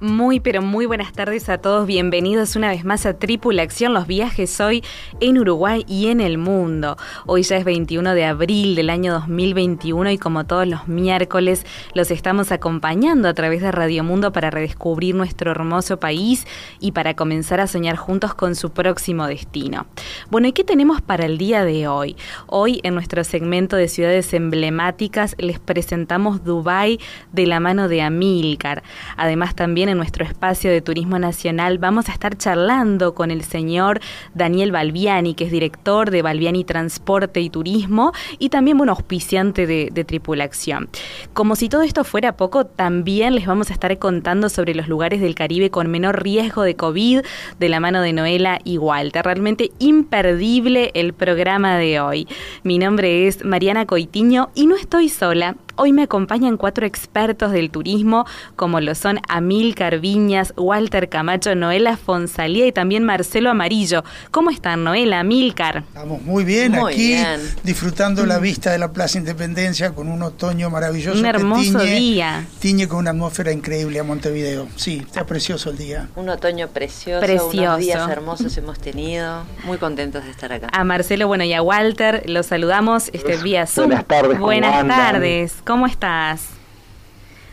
[0.00, 1.84] Muy, pero muy buenas tardes a todos.
[1.84, 4.84] Bienvenidos una vez más a Tripulación, los viajes hoy
[5.18, 6.96] en Uruguay y en el mundo.
[7.26, 12.12] Hoy ya es 21 de abril del año 2021 y como todos los miércoles los
[12.12, 16.46] estamos acompañando a través de Radio Mundo para redescubrir nuestro hermoso país
[16.78, 19.86] y para comenzar a soñar juntos con su próximo destino.
[20.30, 22.16] Bueno, ¿y qué tenemos para el día de hoy?
[22.46, 27.00] Hoy en nuestro segmento de ciudades emblemáticas les presentamos Dubai
[27.32, 28.84] de la mano de Amilcar.
[29.16, 34.00] Además también en nuestro espacio de turismo nacional vamos a estar charlando con el señor
[34.34, 39.88] Daniel Balbiani, que es director de Balbiani Transporte y Turismo y también, bueno, auspiciante de,
[39.92, 40.88] de tripulación.
[41.32, 45.20] Como si todo esto fuera poco, también les vamos a estar contando sobre los lugares
[45.20, 47.20] del Caribe con menor riesgo de COVID
[47.58, 49.24] de la mano de Noela y Walter.
[49.24, 52.28] Realmente imperdible el programa de hoy.
[52.62, 55.56] Mi nombre es Mariana Coitiño y no estoy sola.
[55.80, 58.26] Hoy me acompañan cuatro expertos del turismo,
[58.56, 64.02] como lo son Amílcar Viñas, Walter Camacho, Noela Fonsalía y también Marcelo Amarillo.
[64.32, 65.84] ¿Cómo están, Noela, Amílcar?
[65.86, 67.16] Estamos muy bien aquí,
[67.62, 71.16] disfrutando la vista de la Plaza Independencia con un otoño maravilloso.
[71.16, 72.44] Un hermoso día.
[72.58, 74.66] Tiñe con una atmósfera increíble a Montevideo.
[74.74, 76.08] Sí, está precioso el día.
[76.16, 77.56] Un otoño precioso, precioso.
[77.56, 79.44] unos días hermosos hemos tenido.
[79.62, 80.66] Muy contentos de estar acá.
[80.72, 83.90] A Marcelo, bueno, y a Walter los saludamos este vía Zoom.
[83.90, 84.38] Buenas tardes.
[84.40, 85.54] Buenas tardes.
[85.68, 86.48] ¿Cómo estás?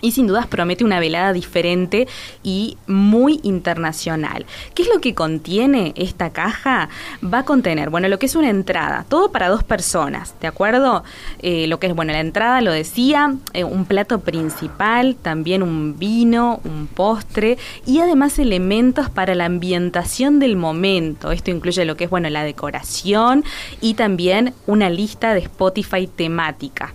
[0.02, 2.06] y sin dudas promete una velada diferente
[2.42, 4.44] y muy internacional.
[4.74, 6.90] ¿Qué es lo que contiene esta caja?
[7.24, 11.04] Va a contener, bueno, lo que es una entrada, todo para dos personas, ¿de acuerdo?
[11.40, 15.98] Eh, lo que es, bueno, la entrada, lo decía, eh, un plato principal, también un
[15.98, 21.30] vino, un postre y además elementos para la ambientación del momento.
[21.30, 23.44] Esto incluye lo que es, bueno, la decoración
[23.80, 26.92] y también una lista de Spotify temática.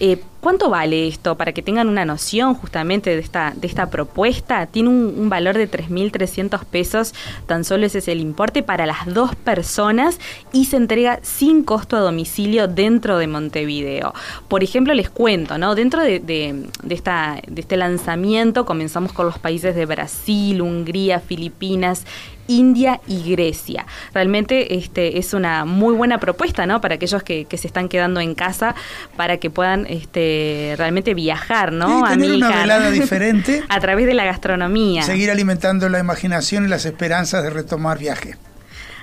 [0.00, 1.36] Eh, ¿Cuánto vale esto?
[1.36, 5.68] Para que tengan una noción justamente de esta, de esta propuesta, tiene un, valor de
[5.68, 7.12] 3.300 pesos,
[7.46, 10.20] tan solo ese es el importe para las dos personas
[10.52, 14.14] y se entrega sin costo a domicilio dentro de Montevideo.
[14.46, 15.74] Por ejemplo, les cuento, ¿no?
[15.74, 21.18] Dentro de, de, de esta, de este lanzamiento comenzamos con los países de Brasil, Hungría,
[21.18, 22.04] Filipinas,
[22.48, 23.86] India y Grecia.
[24.12, 26.80] Realmente este, es una muy buena propuesta, ¿no?
[26.80, 28.74] Para aquellos que, que se están quedando en casa,
[29.16, 32.02] para que puedan este, realmente viajar, ¿no?
[32.08, 33.62] Tener una velada diferente.
[33.68, 35.02] A través de la gastronomía.
[35.02, 38.36] Seguir alimentando la imaginación y las esperanzas de retomar viaje.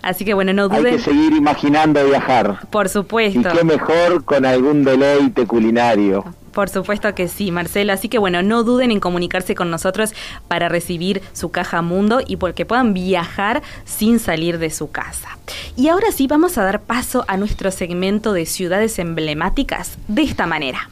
[0.02, 2.60] Así que bueno, no Hay duden, que seguir imaginando viajar.
[2.70, 3.50] por Y supuesto.
[3.58, 6.24] qué mejor con algún deleite culinario.
[6.56, 7.92] Por supuesto que sí, Marcelo.
[7.92, 10.14] Así que bueno, no duden en comunicarse con nosotros
[10.48, 15.38] para recibir su caja mundo y porque puedan viajar sin salir de su casa.
[15.76, 20.48] Y ahora sí vamos a dar paso a nuestro segmento de ciudades emblemáticas de esta
[20.48, 20.90] manera.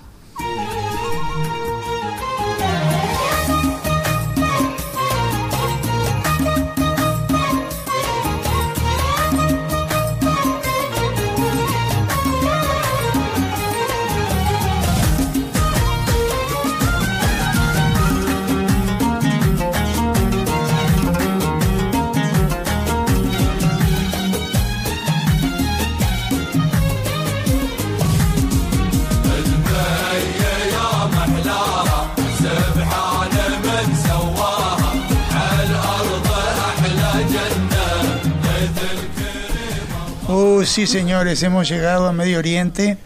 [40.69, 42.97] Sí, señores, hemos llegado a Medio Oriente,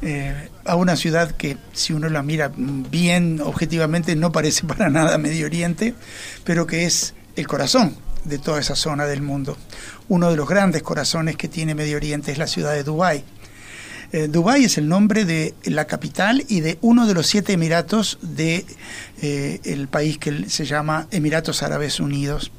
[0.00, 5.18] eh, a una ciudad que si uno la mira bien objetivamente no parece para nada
[5.18, 5.94] Medio Oriente,
[6.44, 9.56] pero que es el corazón de toda esa zona del mundo.
[10.08, 13.24] Uno de los grandes corazones que tiene Medio Oriente es la ciudad de Dubái.
[14.12, 18.18] Eh, Dubái es el nombre de la capital y de uno de los siete emiratos
[18.22, 18.64] del
[19.22, 22.50] de, eh, país que se llama Emiratos Árabes Unidos.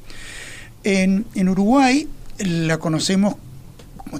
[0.84, 2.08] En, en Uruguay
[2.38, 3.36] la conocemos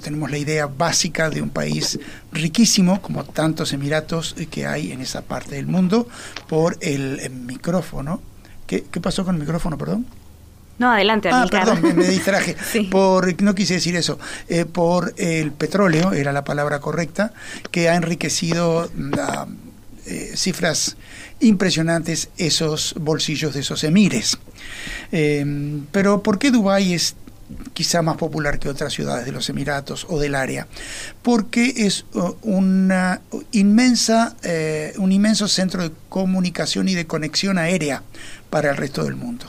[0.01, 1.99] tenemos la idea básica de un país
[2.31, 6.07] riquísimo, como tantos Emiratos que hay en esa parte del mundo,
[6.47, 8.21] por el, micrófono.
[8.65, 10.05] ¿Qué, pasó con el micrófono, perdón?
[10.77, 11.29] No, adelante.
[11.31, 12.55] Ah, perdón, me, distraje.
[12.91, 14.19] Por, no quise decir eso.
[14.47, 17.33] Eh, por el petróleo, era la palabra correcta,
[17.71, 19.47] que ha enriquecido a
[20.05, 20.97] eh, cifras
[21.39, 24.37] impresionantes esos bolsillos de esos emires.
[25.11, 25.45] Eh,
[25.91, 27.15] pero ¿por qué Dubái es
[27.73, 30.67] quizá más popular que otras ciudades de los Emiratos o del área,
[31.21, 33.21] porque es uh, una
[33.51, 38.03] inmensa, eh, un inmenso centro de comunicación y de conexión aérea
[38.49, 39.45] para el resto del mundo.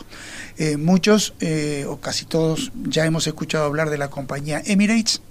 [0.60, 5.22] Eh, muchos, eh, o casi todos, ya hemos escuchado hablar de la compañía Emirates.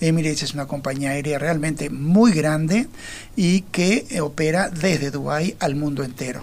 [0.00, 2.88] Emirates es una compañía aérea realmente muy grande
[3.36, 6.42] y que opera desde Dubái al mundo entero.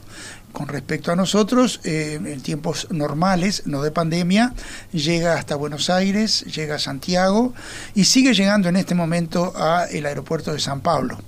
[0.51, 4.53] Con respecto a nosotros, eh, en tiempos normales, no de pandemia,
[4.91, 7.53] llega hasta Buenos Aires, llega a Santiago
[7.93, 11.19] y sigue llegando en este momento al aeropuerto de San Pablo.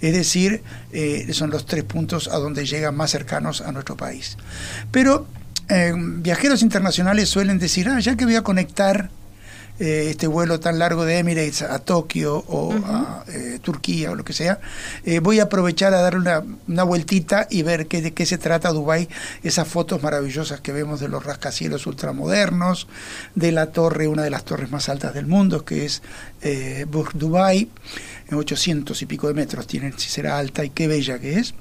[0.00, 0.62] Es decir,
[0.92, 4.36] eh, son los tres puntos a donde llegan más cercanos a nuestro país.
[4.92, 5.26] Pero
[5.68, 9.10] eh, viajeros internacionales suelen decir, ah, ya que voy a conectar
[9.80, 14.24] eh, este vuelo tan largo de Emirates a Tokio o a eh, Turquía o lo
[14.24, 14.58] que sea,
[15.04, 18.38] eh, voy a aprovechar a darle una, una, vueltita y ver qué, de qué se
[18.38, 19.08] trata Dubái,
[19.44, 22.88] esas fotos maravillosas que vemos de los rascacielos ultramodernos,
[23.36, 26.02] de la torre, una de las torres más altas del mundo, que es
[26.88, 27.68] Burj Dubai,
[28.32, 31.54] 800 y pico de metros tiene, si será alta y qué bella que es.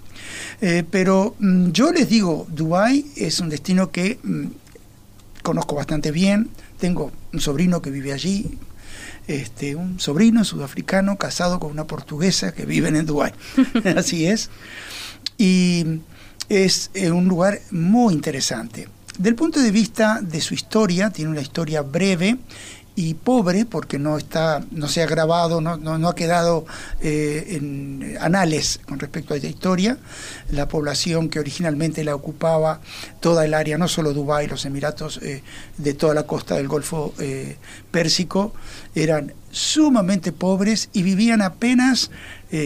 [0.90, 4.48] pero mm, yo les digo, Dubái es un destino que mm,
[5.44, 6.50] conozco bastante bien,
[6.80, 8.58] tengo un sobrino que vive allí,
[9.28, 13.34] este, un sobrino sudafricano casado con una portuguesa que viven en Dubái.
[13.98, 14.50] Así es.
[15.38, 16.02] Y
[16.50, 18.88] es eh, un lugar muy interesante.
[19.18, 22.38] Del punto de vista de su historia, tiene una historia breve
[22.98, 26.66] y pobre porque no está no se ha grabado no, no, ha quedado
[27.00, 30.00] eh, en anales con respecto a esta historia.
[30.50, 32.82] La población que originalmente la ocupaba
[33.20, 35.44] toda el área no solo Dubái los Emiratos eh,
[35.78, 37.58] de toda la costa del Golfo eh,
[37.92, 38.56] Pérsico
[38.96, 42.10] eran sumamente pobres y vivían apenas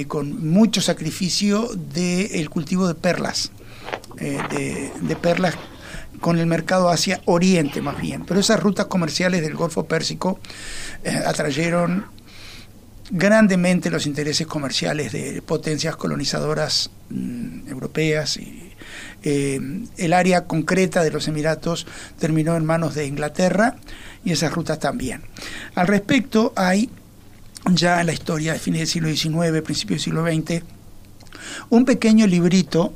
[0.08, 3.52] con mucho sacrificio del cultivo de perlas
[4.16, 5.56] de, de perlas
[6.22, 8.24] con el mercado hacia Oriente más bien.
[8.26, 10.40] Pero esas rutas comerciales del Golfo Pérsico
[11.04, 12.06] eh, atrayeron
[13.10, 18.72] grandemente los intereses comerciales de potencias colonizadoras mm, europeas y
[19.24, 19.60] eh,
[19.98, 21.86] el área concreta de los Emiratos
[22.18, 23.76] terminó en manos de Inglaterra
[24.24, 25.24] y esas rutas también.
[25.76, 26.90] Al respecto hay
[27.74, 30.64] ya en la historia de fines del siglo XIX, principios del siglo XX,
[31.70, 32.94] un pequeño librito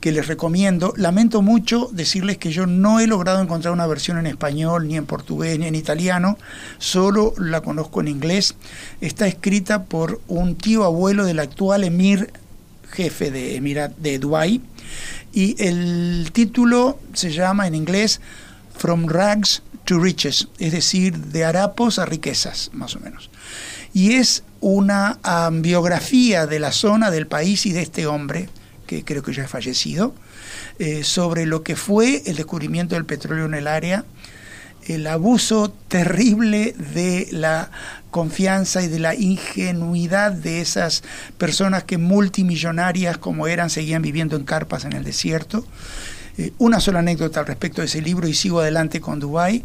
[0.00, 0.92] que les recomiendo.
[0.96, 5.06] Lamento mucho decirles que yo no he logrado encontrar una versión en español, ni en
[5.06, 6.38] portugués, ni en italiano,
[6.78, 8.54] solo la conozco en inglés.
[9.00, 12.30] Está escrita por un tío abuelo del actual emir
[12.90, 14.60] jefe de Emirat de Dubái
[15.32, 18.20] y el título se llama en inglés
[18.76, 23.30] From Rags to Riches, es decir, de harapos a riquezas, más o menos.
[23.92, 25.18] Y es una
[25.52, 28.48] biografía de la zona, del país y de este hombre,
[28.86, 30.14] que creo que ya ha fallecido,
[30.78, 34.04] eh, sobre lo que fue el descubrimiento del petróleo en el área
[34.88, 37.70] el abuso terrible de la
[38.10, 41.02] confianza y de la ingenuidad de esas
[41.38, 45.66] personas que multimillonarias como eran seguían viviendo en carpas en el desierto.
[46.38, 49.64] Eh, una sola anécdota al respecto de ese libro y sigo adelante con Dubái.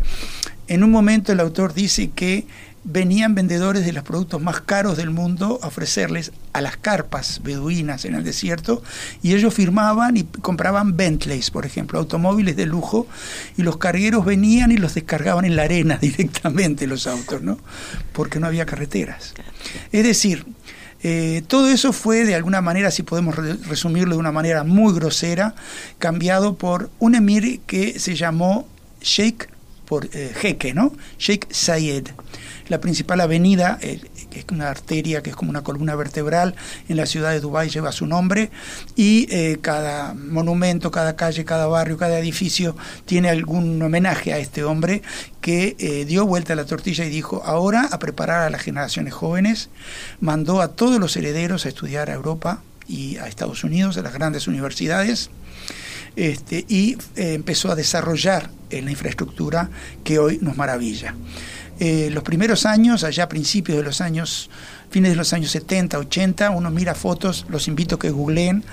[0.67, 2.47] En un momento el autor dice que
[2.83, 8.05] venían vendedores de los productos más caros del mundo a ofrecerles a las carpas beduinas
[8.05, 8.81] en el desierto
[9.21, 13.07] y ellos firmaban y compraban Bentleys, por ejemplo, automóviles de lujo
[13.57, 17.59] y los cargueros venían y los descargaban en la arena directamente los autos, ¿no?
[18.13, 19.33] Porque no había carreteras.
[19.91, 20.45] Es decir,
[21.03, 25.55] eh, todo eso fue de alguna manera, si podemos resumirlo de una manera muy grosera,
[25.99, 28.67] cambiado por un emir que se llamó
[29.01, 29.49] Sheikh
[29.85, 30.93] por eh, ¿no?
[31.17, 32.09] Sheikh Zayed
[32.67, 36.55] la principal avenida, eh, que es una arteria, que es como una columna vertebral
[36.89, 38.51] en la ciudad de Dubái, lleva su nombre,
[38.95, 42.75] y eh, cada monumento, cada calle, cada barrio, cada edificio
[43.05, 45.01] tiene algún homenaje a este hombre
[45.41, 49.13] que eh, dio vuelta a la tortilla y dijo, ahora a preparar a las generaciones
[49.13, 49.69] jóvenes,
[50.19, 54.13] mandó a todos los herederos a estudiar a Europa y a Estados Unidos, a las
[54.13, 55.29] grandes universidades,
[56.15, 59.69] este, y empezó a desarrollar la infraestructura
[60.03, 61.15] que hoy nos maravilla.
[61.83, 64.51] Eh, los primeros años, allá a principios de los años,
[64.91, 68.63] fines de los años 70, 80, uno mira fotos, los invito a que googleen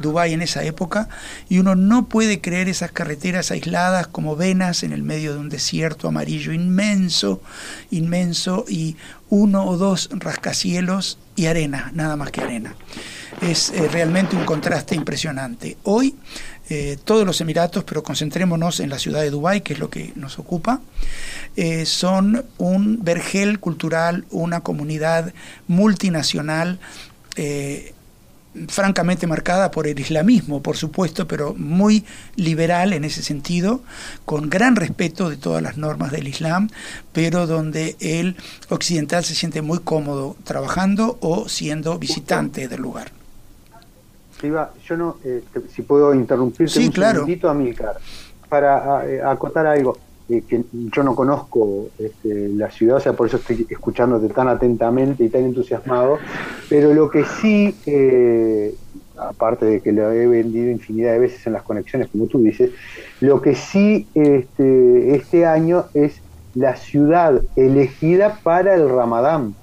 [0.00, 1.10] Dubái en esa época,
[1.50, 5.50] y uno no puede creer esas carreteras aisladas como venas en el medio de un
[5.50, 7.42] desierto amarillo inmenso,
[7.90, 8.96] inmenso, y
[9.28, 12.74] uno o dos rascacielos y arena, nada más que arena.
[13.42, 15.76] Es eh, realmente un contraste impresionante.
[15.82, 16.16] Hoy
[16.70, 20.12] eh, todos los Emiratos, pero concentrémonos en la ciudad de Dubái, que es lo que
[20.16, 20.80] nos ocupa,
[21.56, 25.32] eh, son un vergel cultural, una comunidad
[25.68, 26.78] multinacional.
[27.36, 27.92] Eh,
[28.68, 32.04] francamente marcada por el islamismo, por supuesto, pero muy
[32.36, 33.82] liberal en ese sentido,
[34.24, 36.70] con gran respeto de todas las normas del Islam,
[37.12, 38.36] pero donde el
[38.68, 43.10] occidental se siente muy cómodo trabajando o siendo visitante del lugar
[44.86, 45.42] yo no, eh,
[45.72, 47.20] si puedo interrumpirte sí, un claro.
[47.20, 47.96] segundito, Amilcar,
[48.48, 49.98] para eh, acotar algo.
[50.28, 54.48] Eh, que yo no conozco este, la ciudad, o sea, por eso estoy escuchándote tan
[54.48, 56.18] atentamente y tan entusiasmado,
[56.68, 57.74] pero lo que sí,
[59.18, 62.70] aparte de que lo he vendido infinidad de veces en las conexiones, como tú dices,
[63.20, 66.22] lo que sí este, este año es
[66.54, 69.54] la ciudad elegida para el Ramadán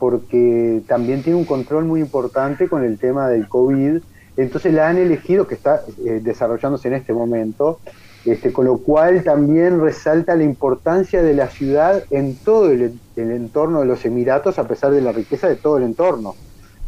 [0.00, 3.98] porque también tiene un control muy importante con el tema del COVID.
[4.38, 7.80] Entonces la han elegido, que está eh, desarrollándose en este momento,
[8.24, 13.80] este, con lo cual también resalta la importancia de la ciudad en todo el, entorno
[13.80, 16.34] de los Emiratos, a pesar de la riqueza de todo el entorno.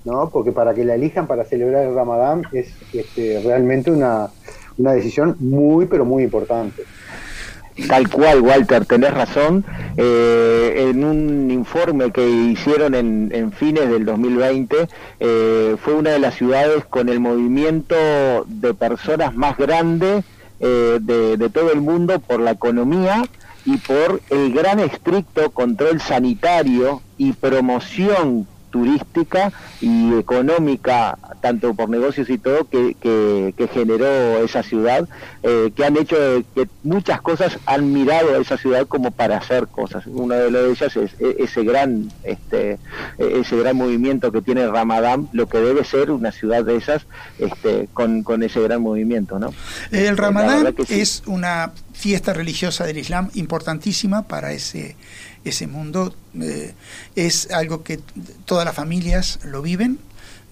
[0.04, 0.30] ¿no?
[0.30, 4.28] Porque para que la elijan para celebrar el Ramadán es este, realmente una,
[4.78, 6.82] una decisión muy, pero muy importante.
[7.88, 9.64] Tal cual, Walter, tenés razón.
[9.96, 14.88] Eh, en un informe que hicieron en, fines del 2020,
[15.20, 17.94] eh, fue una de las ciudades con el movimiento
[18.46, 20.22] de personas más grande
[20.62, 23.24] eh, de, de todo el mundo por la economía
[23.64, 32.28] y por el gran estricto control sanitario y promoción turística y económica, tanto por negocios
[32.30, 35.08] y todo, que, que, generó esa ciudad,
[35.42, 36.16] eh, que han hecho
[36.54, 40.06] que muchas cosas han mirado a esa ciudad como para hacer cosas.
[40.06, 42.78] Una de ellas es ese gran, este,
[43.18, 47.06] ese gran movimiento que tiene Ramadán, lo que debe ser una ciudad de esas,
[47.38, 49.54] este, con, con ese gran movimiento, ¿no?
[49.90, 54.96] El Ramadán es una fiesta religiosa del Islam importantísima para ese
[55.44, 56.74] ese mundo eh,
[57.16, 58.00] es algo que
[58.44, 59.98] todas las familias lo viven.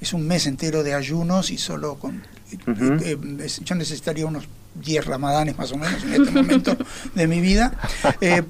[0.01, 2.23] Es un mes entero de ayunos y solo con...
[2.53, 6.77] Eh, eh, yo necesitaría unos 10 ramadanes más o menos en este momento
[7.15, 7.73] de mi vida,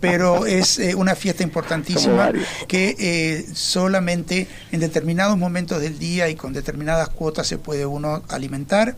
[0.01, 2.31] pero es una fiesta importantísima
[2.69, 8.97] que solamente en determinados momentos del día y con determinadas cuotas se puede uno alimentar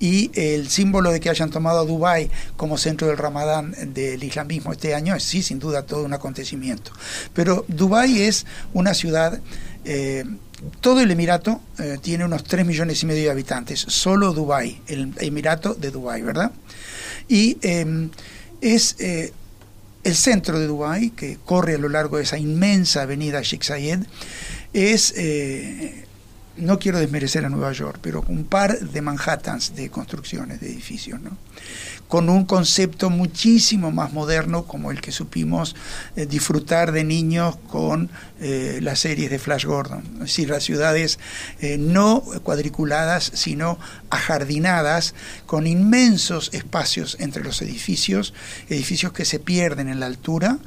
[0.00, 4.72] y el símbolo de que hayan tomado a Dubái como centro del Ramadán del islamismo
[4.72, 6.90] este año es sí, sin duda, todo un acontecimiento.
[7.32, 9.40] Pero Dubái es una ciudad...
[9.84, 10.24] Eh,
[10.80, 15.12] todo el Emirato eh, tiene unos 3 millones y medio de habitantes, solo Dubái, el
[15.18, 16.52] Emirato de Dubái, ¿verdad?
[17.28, 18.10] Y em,
[18.60, 19.32] es eh,
[20.02, 24.00] el centro de Dubái, que corre a lo largo de esa inmensa avenida Sheikh Zayed,
[24.72, 25.14] es
[26.56, 31.20] no quiero desmerecer a Nueva York, pero un par de Manhattans de construcciones de edificios,
[31.20, 31.36] ¿no?
[32.08, 35.74] con un concepto muchísimo más moderno como el que supimos
[36.16, 40.04] eh, disfrutar de niños con eh, las series de Flash Gordon.
[40.14, 41.18] Es decir, las ciudades
[41.60, 43.78] eh, no cuadriculadas, sino
[44.10, 45.14] ajardinadas,
[45.46, 48.34] con inmensos espacios entre los edificios,
[48.68, 50.58] edificios que se pierden en la altura,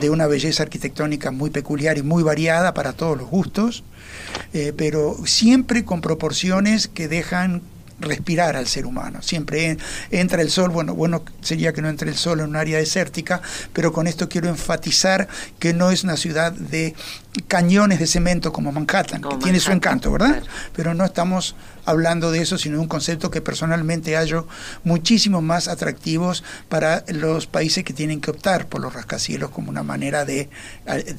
[0.00, 3.84] de una belleza arquitectónica muy peculiar y muy variada para todos los gustos,
[4.76, 7.62] pero siempre con proporciones que dejan
[8.00, 9.22] respirar al ser humano.
[9.22, 9.76] Siempre
[10.10, 13.42] entra el sol, bueno, bueno sería que no entre el sol en un área desértica,
[13.72, 16.94] pero con esto quiero enfatizar que no es una ciudad de
[17.46, 20.42] cañones de cemento como Manhattan, que tiene su encanto, ¿verdad?
[20.74, 21.54] Pero no estamos
[21.84, 24.46] hablando de eso, sino de un concepto que personalmente hallo
[24.84, 29.82] muchísimo más atractivos para los países que tienen que optar por los rascacielos como una
[29.82, 30.50] manera de,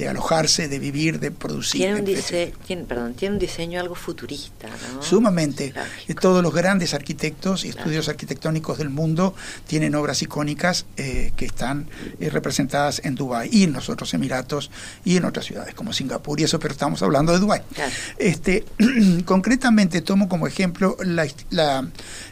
[0.07, 1.81] alojarse, de vivir, de producir.
[1.81, 2.53] Tiene un, diseño,
[2.88, 5.01] perdón, tiene un diseño algo futurista, ¿no?
[5.01, 5.73] Sumamente.
[6.21, 9.33] Todos los grandes arquitectos y estudios arquitectónicos del mundo
[9.65, 11.88] tienen obras icónicas eh, que están
[12.19, 14.69] eh, representadas en Dubái y en los otros Emiratos
[15.03, 17.62] y en otras ciudades como Singapur y eso, pero estamos hablando de Dubái.
[18.18, 18.66] Este,
[19.25, 21.28] concretamente tomo como ejemplo la,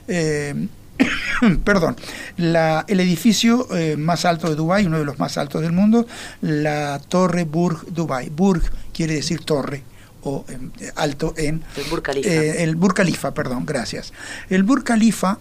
[0.08, 0.68] eh,
[1.64, 1.96] perdón,
[2.38, 6.08] el edificio eh, más alto de Dubái, uno de los más altos del mundo,
[6.42, 8.30] la Torre Burj Dubai.
[8.30, 9.84] Burj quiere decir torre
[10.24, 12.30] o em, alto en el Burj Khalifa.
[12.30, 14.14] Eh, el Burj Khalifa, perdón, gracias.
[14.50, 15.40] El Burj Khalifa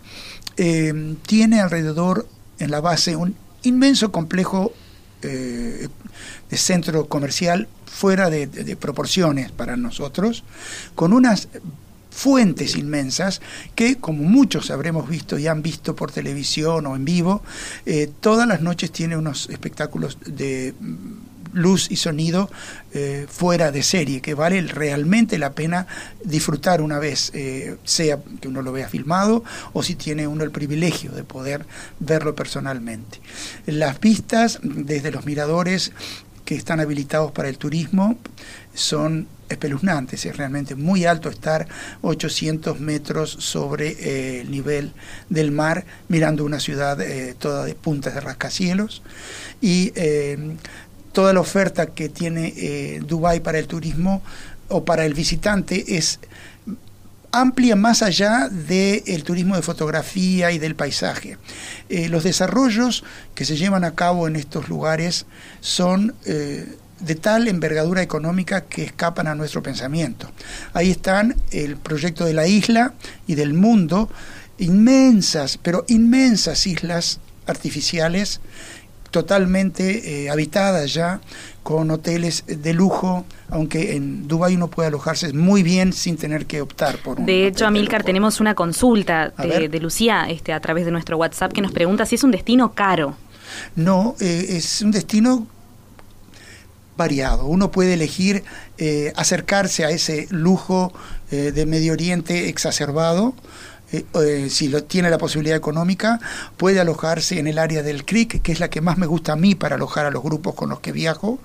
[1.27, 2.27] tiene alrededor
[2.59, 4.73] en la base un inmenso complejo
[6.51, 10.45] de centro comercial fuera de, proporciones para nosotros,
[10.95, 11.49] con unas
[12.11, 13.41] fuentes inmensas
[13.75, 17.43] que, como muchos habremos visto y han visto por televisión o en vivo,
[17.85, 20.75] eh, todas las noches tiene unos espectáculos de
[21.53, 22.51] luz y sonido
[22.93, 25.87] eh, fuera de serie, que vale realmente la pena
[26.25, 30.51] disfrutar una vez, eh, sea que uno lo vea filmado o si tiene uno el
[30.51, 31.67] privilegio de poder
[32.01, 33.21] verlo personalmente.
[33.67, 35.93] Las vistas desde los miradores
[36.45, 38.17] que están habilitados para el turismo
[38.73, 41.69] son espeluznantes, es realmente muy alto estar
[42.03, 44.93] 800 metros sobre eh, el nivel
[45.29, 46.99] del mar mirando una ciudad
[47.39, 49.03] toda de puntas de rascacielos
[49.61, 49.93] y
[51.17, 54.23] toda la oferta que tiene Dubái para el turismo
[54.69, 56.21] o para el visitante es
[57.33, 61.39] amplia más allá del turismo de fotografía y del paisaje.
[61.89, 63.03] los desarrollos
[63.35, 65.25] que se llevan a cabo en estos lugares
[65.63, 70.31] son de tal envergadura económica que escapan a nuestro pensamiento.
[70.75, 72.93] Ahí están el proyecto de la isla
[73.27, 74.11] y del mundo,
[74.59, 78.41] inmensas, pero inmensas islas artificiales
[79.11, 81.21] totalmente eh, habitadas ya
[81.63, 86.61] con hoteles de lujo, aunque en Dubái uno puede alojarse muy bien sin tener que
[86.61, 90.93] optar por un De hecho, Amílcar, tenemos una consulta de, Lucía este, a través de
[90.93, 93.17] nuestro WhatsApp que nos pregunta si es un destino caro.
[93.75, 95.47] No, eh, es un destino
[96.97, 97.47] variado.
[97.47, 98.45] Uno puede elegir
[98.79, 100.93] eh, acercarse a ese lujo
[101.31, 103.35] eh, de Medio Oriente exacerbado.
[103.93, 106.19] Eh, si lo, tiene la posibilidad económica,
[106.57, 109.37] puede alojarse en el área del Creek, que es la que más me gusta a
[109.37, 111.39] mí para alojar a los grupos con los que viajo,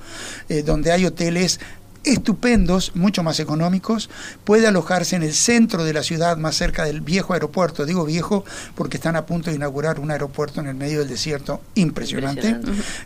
[0.65, 1.59] donde hay hoteles
[2.03, 4.09] estupendos, mucho más económicos,
[4.43, 7.85] puede alojarse en el centro de la ciudad, más cerca del viejo aeropuerto.
[7.85, 8.43] Digo viejo
[8.75, 12.57] porque están a punto de inaugurar un aeropuerto en el medio del desierto impresionante,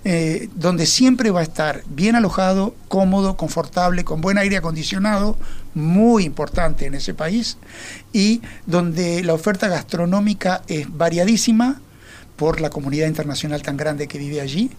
[0.04, 5.38] eh, donde siempre va a estar bien alojado, cómodo, confortable, con buen aire acondicionado,
[5.76, 7.58] muy importante en ese país,
[8.12, 11.82] y donde la oferta gastronómica es variadísima,
[12.36, 14.70] por la comunidad internacional tan grande que vive allí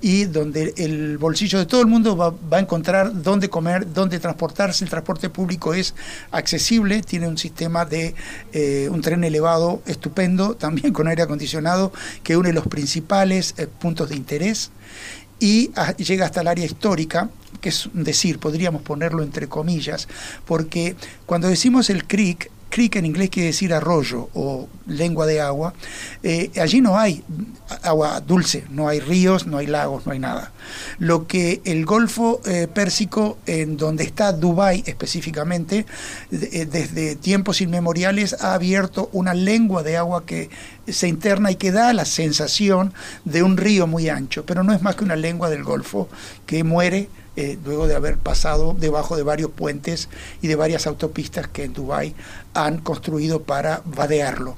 [0.00, 4.84] y donde el bolsillo de todo el mundo va, a encontrar dónde comer, dónde transportarse.
[4.84, 5.94] El transporte público es
[6.32, 8.14] accesible, tiene un sistema de
[8.52, 14.08] eh, un tren elevado estupendo, también con aire acondicionado, que une los principales eh, puntos
[14.08, 14.70] de interés
[15.38, 17.28] y llega hasta el área histórica,
[17.64, 20.06] que es decir, podríamos ponerlo entre comillas,
[20.44, 25.72] porque cuando decimos el creek, creek en inglés quiere decir arroyo o lengua de agua.
[26.22, 27.22] Eh, allí no hay
[27.82, 30.52] agua dulce, no hay ríos, no hay lagos, no hay nada.
[30.98, 35.86] Lo que el Golfo eh, Pérsico, en donde está Dubái específicamente,
[36.32, 40.50] eh, desde tiempos inmemoriales ha abierto una lengua de agua que
[40.86, 42.92] se interna y que da la sensación
[43.24, 46.08] de un río muy ancho, pero no es más que una lengua del Golfo
[46.44, 50.08] que muere eh, luego de haber pasado debajo de varios puentes
[50.42, 52.14] y de varias autopistas que en Dubái
[52.54, 54.56] han construido para vadearlo.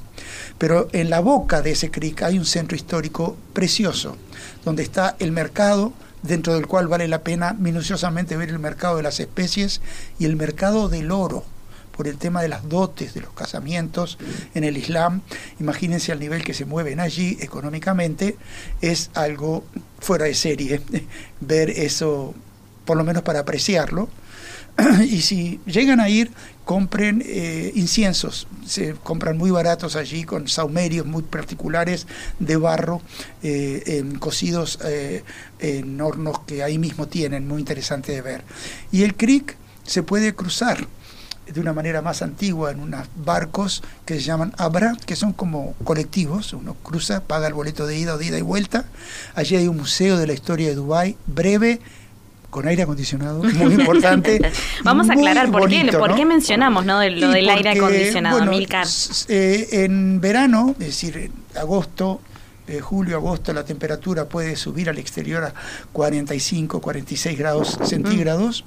[0.58, 4.16] Pero en la boca de ese creek hay un centro histórico precioso,
[4.64, 9.02] donde está el mercado, dentro del cual vale la pena minuciosamente ver el mercado de
[9.02, 9.80] las especies
[10.18, 11.44] y el mercado del oro
[11.96, 14.18] por el tema de las dotes de los casamientos
[14.54, 15.22] en el Islam.
[15.58, 18.36] Imagínense al nivel que se mueven allí económicamente,
[18.82, 19.64] es algo
[19.98, 20.82] fuera de serie
[21.40, 22.34] ver eso,
[22.86, 24.08] por lo menos para apreciarlo.
[25.08, 26.30] y si llegan a ir,
[26.64, 28.46] compren eh, inciensos.
[28.66, 32.06] Se compran muy baratos allí con saumerios muy particulares
[32.38, 33.00] de barro,
[33.42, 35.22] eh, cocidos eh,
[35.58, 38.44] en hornos que ahí mismo tienen, muy interesante de ver.
[38.92, 40.86] Y el creek se puede cruzar
[41.46, 45.74] de una manera más antigua en unos barcos que se llaman Abra, que son como
[45.84, 48.86] colectivos, uno cruza, paga el boleto de ida o de ida y vuelta.
[49.34, 51.80] Allí hay un museo de la historia de Dubái, breve,
[52.56, 54.40] con aire acondicionado, muy importante.
[54.82, 57.06] Vamos a aclarar por, qué, por qué mencionamos ¿no?
[57.06, 58.86] lo del aire acondicionado, Milcar.
[59.28, 62.22] Eh, en verano, es decir, en agosto,
[62.66, 65.52] eh, julio, agosto, la temperatura puede subir al exterior a
[65.92, 68.64] 45, 46 grados centígrados.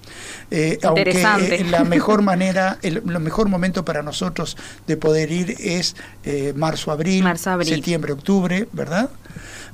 [0.51, 5.95] Eh, aunque la mejor manera, el, mejor momento para nosotros de poder ir es
[6.53, 7.25] marzo, abril,
[7.63, 9.09] septiembre, octubre, ¿verdad?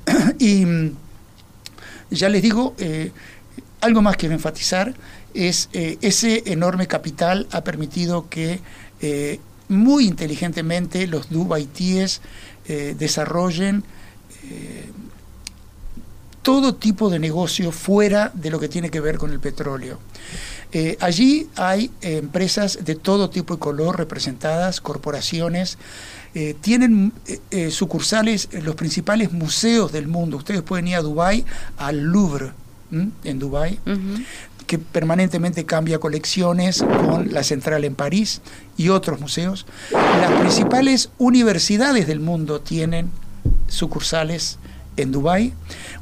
[0.40, 0.96] y mm,
[2.12, 2.76] ya les digo,
[3.82, 4.94] algo más que enfatizar
[5.34, 8.60] es eh, ese enorme capital ha permitido que
[9.02, 12.22] eh, muy inteligentemente los Dubaitíes
[12.68, 13.84] eh, desarrollen
[16.44, 19.98] todo tipo de negocio fuera de lo que tiene que ver con el petróleo.
[21.00, 25.80] allí hay empresas de todo tipo y color representadas, corporaciones,
[26.62, 27.12] tienen
[27.72, 30.38] sucursales en los principales museos del mundo.
[30.38, 31.44] Ustedes pueden ir a Dubái,
[31.78, 32.52] al Louvre,
[32.92, 33.80] en Dubái,
[34.68, 38.42] que permanentemente cambia colecciones con la central en París
[38.78, 39.66] y otros museos.
[39.92, 43.12] Las principales universidades del mundo tienen
[43.68, 44.58] sucursales
[44.98, 45.54] en Dubái.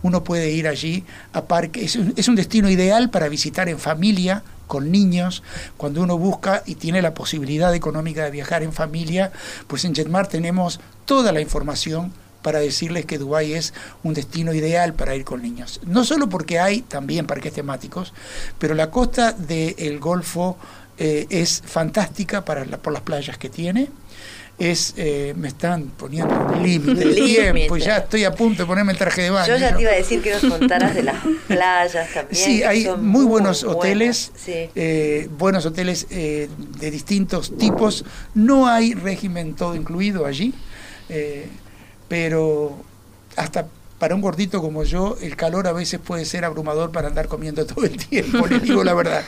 [0.02, 1.84] Uno puede ir allí a parque.
[1.84, 5.43] Es un, es un, destino ideal para visitar en familia, con niños.
[5.78, 9.32] Cuando uno busca y tiene la posibilidad económica de viajar en familia,
[9.67, 14.93] pues en Jetmar tenemos toda la información para decirles que Dubái es un destino ideal
[14.93, 15.82] para ir con niños.
[15.88, 18.13] No solo porque hay también parques temáticos,
[18.60, 20.58] pero la costa del Golfo
[20.99, 23.88] eh, es fantástica para por las playas que tiene.
[24.60, 28.91] Es, eh, me están poniendo un límite de tiempo, ya estoy a punto de ponerme
[28.91, 29.47] el traje de baño.
[29.47, 31.15] Yo ya te iba a decir que nos contaras de las
[31.47, 32.45] playas también.
[32.45, 38.06] Sí, hay muy, buenos hoteles, eh, buenos hoteles de distintos tipos.
[38.36, 40.53] No hay régimen todo incluido allí
[42.13, 42.71] pero
[43.36, 43.65] hasta
[43.97, 47.65] para un gordito como yo, el calor a veces puede ser abrumador para andar comiendo
[47.65, 49.23] todo el tiempo, les digo la verdad.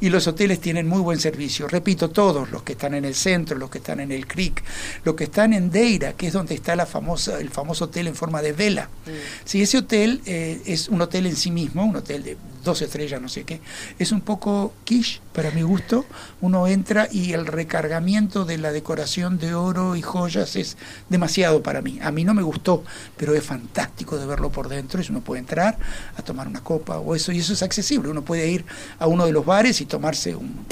[0.00, 1.68] Y los hoteles tienen muy buen servicio.
[1.68, 4.62] Repito, todos, los que están en el centro, los que están en el Creek,
[5.04, 8.14] los que están en Deira, que es donde está la famosa, el famoso hotel en
[8.14, 8.88] forma de vela.
[9.04, 9.10] Mm.
[9.44, 13.20] Sí, ese hotel eh, es un hotel en sí mismo, un hotel de dos estrellas,
[13.20, 13.60] no sé qué.
[13.98, 16.04] Es un poco quiche, para mi gusto.
[16.40, 20.76] Uno entra y el recargamiento de la decoración de oro y joyas es
[21.08, 21.98] demasiado para mí.
[22.02, 22.84] A mí no me gustó,
[23.16, 25.00] pero es fantástico de verlo por dentro.
[25.00, 25.78] Y uno puede entrar
[26.16, 28.10] a tomar una copa o eso, y eso es accesible.
[28.10, 28.64] Uno puede ir
[28.98, 30.66] a uno de los bares y tomarse un,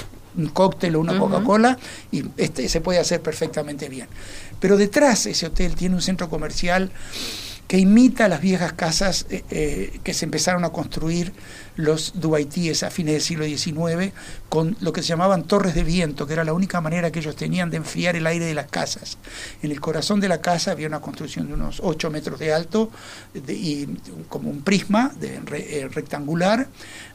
[0.52, 1.76] cóctel o una Coca-Cola
[2.12, 4.06] y este se puede hacer perfectamente bien.
[4.60, 6.92] Pero detrás ese hotel tiene un centro comercial
[7.68, 11.34] que imita las viejas casas eh, eh, que se empezaron a construir
[11.76, 14.14] los dubaitíes a fines del siglo XIX
[14.48, 17.36] con lo que se llamaban torres de viento, que era la única manera que ellos
[17.36, 19.18] tenían de enfriar el aire de las casas.
[19.62, 22.90] En el corazón de la casa había una construcción de unos 8 metros de alto
[23.46, 23.86] y
[24.30, 26.68] como un prisma eh, rectangular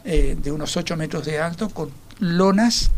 [0.03, 1.89] de unos 8 metros de alto con
[2.19, 2.91] lonas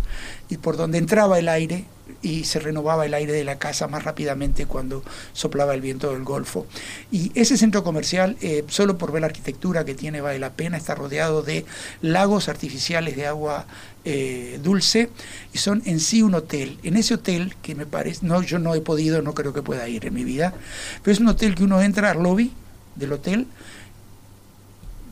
[0.50, 1.86] y por donde entraba el aire
[2.26, 6.24] y se renovaba el aire de la casa más rápidamente cuando soplaba el viento del
[6.24, 6.66] Golfo.
[7.12, 10.76] Y ese centro comercial, eh, solo por ver la arquitectura que tiene, vale la pena,
[10.76, 11.66] está rodeado de
[12.02, 13.68] lagos artificiales de agua
[14.06, 15.12] eh, dulce
[15.54, 16.80] y son en sí un hotel.
[16.82, 19.88] En ese hotel, que me parece, no, yo no he podido, no creo que pueda
[19.88, 20.56] ir en mi vida,
[21.04, 22.52] pero es un hotel que uno entra al lobby
[22.96, 23.46] del hotel,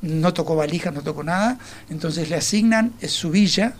[0.02, 1.60] no tocó valijas, no tocó nada,
[1.91, 3.76] entonces le asignan su villa,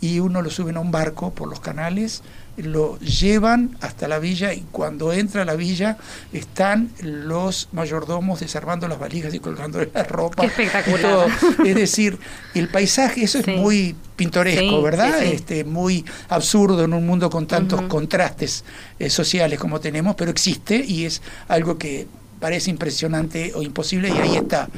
[0.00, 2.22] y uno lo suben a un barco por los canales,
[2.56, 5.96] lo llevan hasta la villa y cuando entra a la villa
[6.32, 10.44] están los mayordomos desarmando las valijas y colgando la ropa.
[10.44, 11.28] espectacular.
[11.64, 12.18] Es decir,
[12.54, 15.22] el paisaje, eso es muy pintoresco, ¿verdad?
[15.22, 18.64] Este, muy absurdo en un mundo con tantos contrastes
[18.98, 22.06] eh, sociales como tenemos, pero existe y es algo que
[22.38, 24.68] parece impresionante o imposible y ahí está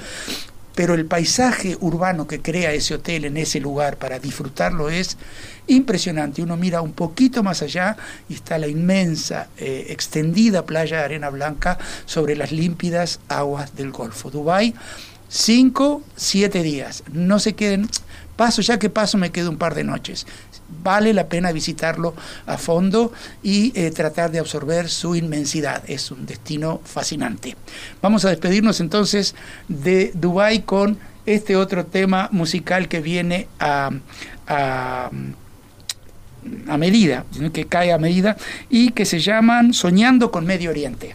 [0.75, 5.17] pero el paisaje urbano que crea ese hotel en ese lugar para disfrutarlo es
[5.67, 6.43] impresionante.
[6.43, 7.97] Uno mira un poquito más allá
[8.29, 13.91] y está la inmensa, eh, extendida playa de arena blanca sobre las límpidas aguas del
[13.93, 14.31] Golfo.
[14.31, 14.75] Dubái,
[15.29, 17.03] cinco, siete días.
[17.13, 17.89] No se queden
[18.43, 20.27] paso, ya que paso me quedo un par de noches.
[20.83, 22.13] Vale la pena visitarlo
[22.45, 25.85] a fondo y eh, tratar de absorber su inmensidad.
[25.87, 27.57] Es un destino fascinante.
[28.03, 29.37] Vamos a despedirnos entonces
[29.69, 33.91] de Dubái con este otro tema musical que viene a,
[34.49, 35.11] a,
[36.67, 38.37] a medida, que cae a medida,
[38.69, 41.15] y que se llaman Soñando con Medio Oriente.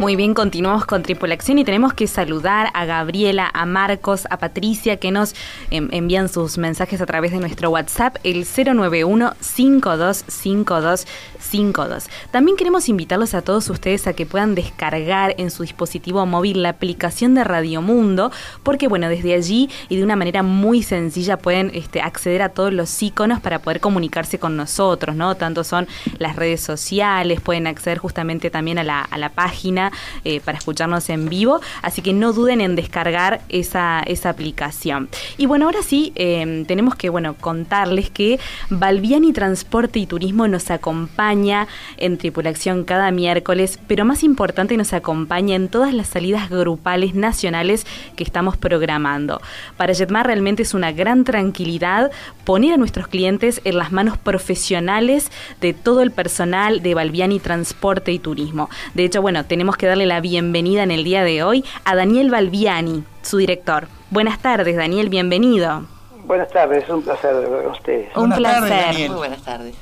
[0.00, 4.96] Muy bien, continuamos con Tripulación y tenemos que saludar a Gabriela, a Marcos, a Patricia
[4.96, 5.34] que nos
[5.70, 11.06] em, envían sus mensajes a través de nuestro WhatsApp, el 091 5252
[11.38, 12.08] 52.
[12.30, 16.70] También queremos invitarlos a todos ustedes a que puedan descargar en su dispositivo móvil la
[16.70, 18.32] aplicación de Radio Mundo,
[18.62, 22.72] porque bueno, desde allí y de una manera muy sencilla pueden este, acceder a todos
[22.72, 25.34] los iconos para poder comunicarse con nosotros, ¿no?
[25.34, 29.89] Tanto son las redes sociales, pueden acceder justamente también a la, a la página
[30.24, 35.08] eh, para escucharnos en vivo, así que no duden en descargar esa, esa aplicación.
[35.36, 40.70] Y bueno, ahora sí, em, tenemos que bueno, contarles que Balbiani Transporte y Turismo nos
[40.70, 47.14] acompaña en Tripulación cada miércoles, pero más importante nos acompaña en todas las salidas grupales
[47.14, 49.40] nacionales que estamos programando.
[49.76, 52.10] Para Jetmar realmente es una gran tranquilidad
[52.44, 58.12] poner a nuestros clientes en las manos profesionales de todo el personal de Balbiani Transporte
[58.12, 58.68] y Turismo.
[58.94, 62.30] De hecho, bueno, tenemos que darle la bienvenida en el día de hoy a Daniel
[62.30, 63.88] Balbiani, su director.
[64.10, 65.86] Buenas tardes, Daniel, bienvenido.
[66.26, 68.14] Buenas tardes, un placer ver a ustedes.
[68.14, 69.08] Un placer.
[69.08, 69.74] Muy buenas tardes.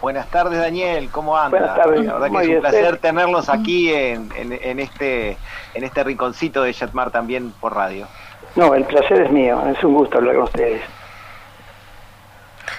[0.00, 1.08] Buenas tardes, Daniel.
[1.10, 1.58] ¿Cómo anda?
[1.58, 2.04] Buenas tardes.
[2.04, 4.30] La verdad que es un placer tenerlos aquí en,
[4.78, 5.36] este
[5.74, 8.06] en este rinconcito de Jetmar también por radio.
[8.54, 9.60] No, el placer es mío.
[9.66, 10.80] Es un gusto hablar con ustedes.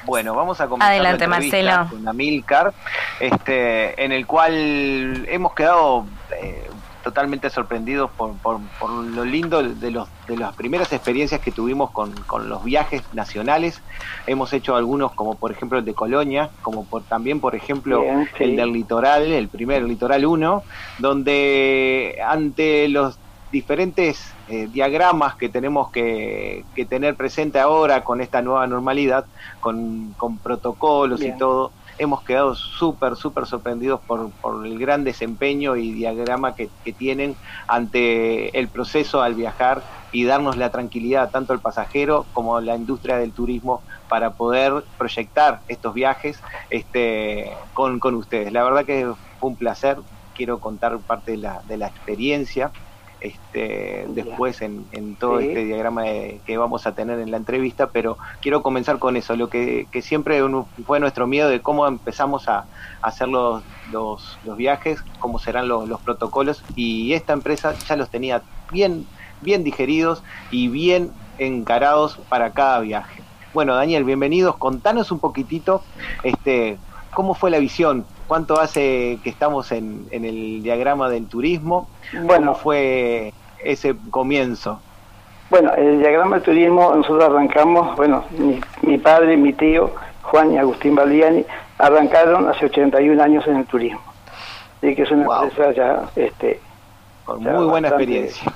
[0.06, 1.88] Bueno, vamos a comenzar Adelante, Marcelo.
[1.90, 2.72] con Amilcar,
[3.20, 6.70] este, en el cual hemos quedado eh,
[7.04, 12.14] totalmente sorprendidos por, por, lo lindo de, los, de las primeras experiencias que tuvimos con,
[12.48, 13.82] los viajes nacionales.
[14.28, 18.04] Hemos hecho algunos, como por ejemplo el de Colonia, como por, también, por ejemplo,
[18.38, 20.64] el del Litoral, el primer Litoral 1,
[21.00, 23.18] donde ante los
[23.52, 29.26] diferentes eh, diagramas que tenemos que, tener presente ahora con esta nueva normalidad,
[29.60, 34.32] con, protocolos y todo, hemos quedado súper, súper sorprendidos por,
[34.66, 37.36] el gran desempeño y diagrama que, tienen
[37.68, 43.18] ante el proceso al viajar y darnos la tranquilidad tanto al pasajero como la industria
[43.18, 46.40] del turismo para poder proyectar estos viajes
[46.72, 48.52] este, con, con ustedes.
[48.52, 50.00] La verdad que fue un placer,
[50.34, 52.72] quiero contar parte de la, de la experiencia
[53.22, 56.04] este, después en, todo este diagrama
[56.46, 60.42] que vamos a tener en la entrevista, pero quiero comenzar con eso, lo que, siempre
[60.86, 62.66] fue nuestro miedo de cómo empezamos a,
[63.02, 69.06] hacer los, los, viajes, cómo serán los, protocolos, y esta empresa ya los tenía bien,
[69.42, 73.24] bien digeridos y bien encarados para cada viaje.
[73.54, 74.58] Bueno, Daniel, bienvenidos.
[74.58, 75.82] Contanos un poquitito
[76.24, 76.78] este,
[77.12, 81.90] cómo fue la visión cuánto hace que estamos en, el diagrama del turismo.
[82.14, 84.80] Bueno, ¿Cómo fue ese comienzo?
[85.50, 88.24] Bueno, el diagrama del turismo nosotros arrancamos, bueno,
[88.84, 91.44] mi, padre, mi tío, Juan y Agustín Baldiani,
[91.80, 94.02] arrancaron hace 81 años en el turismo.
[94.84, 96.60] Y que es una empresa ya, este,
[97.26, 98.54] con muy buena experiencia.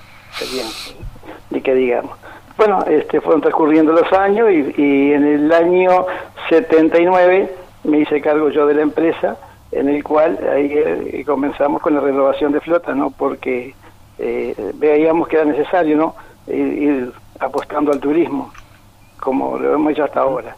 [1.49, 2.15] Y que digamos.
[2.57, 6.05] Bueno, este, fueron transcurriendo los años y, y en el año
[6.49, 7.55] 79
[7.85, 9.35] me hice cargo yo de la empresa,
[9.75, 13.11] en el cual ahí eh, comenzamos con la renovación de flota, ¿no?
[13.11, 13.73] Porque
[14.17, 16.15] eh, veíamos que era necesario, ¿no?
[16.47, 18.51] Ir, apostando al turismo,
[19.19, 20.55] como lo hemos hecho hasta ahora.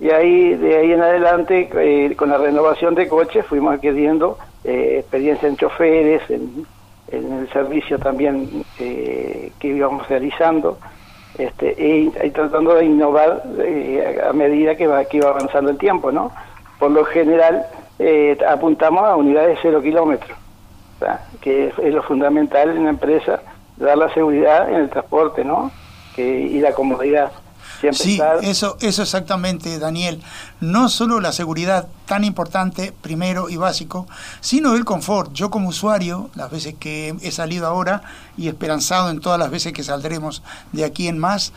[0.00, 5.46] Y ahí, de ahí en adelante, eh, con la renovación de coches, fuimos adquiriendo experiencia
[5.46, 6.66] en choferes, en,
[7.12, 10.78] el servicio también que íbamos realizando,
[11.36, 13.42] este, y, tratando de innovar
[14.26, 16.32] a medida que, va, que iba avanzando el tiempo, ¿no?
[16.78, 17.64] por lo general
[17.98, 20.36] eh, apuntamos a unidades de cero kilómetros,
[21.40, 23.40] que es, lo fundamental en la empresa,
[23.76, 25.70] dar la seguridad en el transporte ¿no?
[26.14, 27.32] que, y la comodidad.
[27.92, 30.22] Sí, eso, eso exactamente, Daniel.
[30.60, 34.06] No solo la seguridad tan importante, primero y básico,
[34.40, 35.32] sino el confort.
[35.32, 38.02] Yo como usuario, las veces que he salido ahora
[38.36, 40.42] y esperanzado en todas las veces que saldremos
[40.72, 41.52] de aquí en más,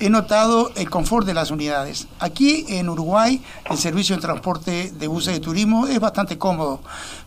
[0.00, 2.08] he notado el confort de las unidades.
[2.18, 6.80] Aquí en Uruguay el servicio de transporte de buses de turismo es bastante cómodo,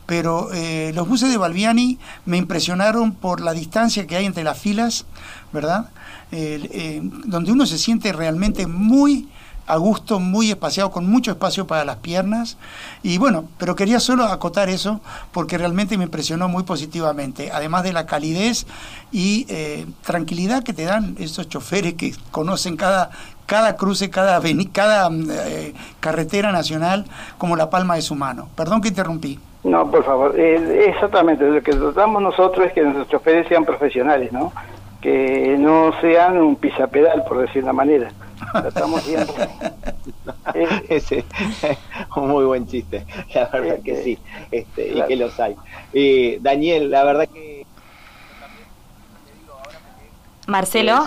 [0.06, 4.60] pero eh, los buses de Balbiani me impresionaron por la distancia que hay entre las
[4.60, 5.06] filas,
[5.54, 5.90] ¿verdad?
[6.32, 9.30] Eh, donde uno se siente realmente muy
[9.68, 12.58] a gusto, muy espaciado, con mucho espacio para las piernas.
[13.04, 17.94] Y bueno, pero quería solo acotar eso porque realmente me impresionó muy positivamente, además de
[17.94, 18.66] la calidez
[19.12, 23.12] y eh, tranquilidad que te dan esos choferes que conocen cada,
[23.46, 27.06] cada cruce, cada, cada eh, carretera nacional
[27.38, 28.48] como la palma de su mano.
[28.56, 29.38] Perdón que interrumpí.
[29.64, 34.32] No, por favor, eh, exactamente, lo que tratamos nosotros es que nuestros choferes sean profesionales,
[34.32, 34.54] ¿no?
[35.02, 38.12] Que no sean un pisapedal, por decir una manera
[38.68, 39.34] estamos viendo.
[40.90, 41.26] Ese,
[42.16, 44.18] un muy buen chiste, la verdad que sí,
[44.52, 45.56] este, y que los hay.
[45.94, 47.66] Eh, Daniel, la verdad que...
[50.48, 51.04] Marcelo,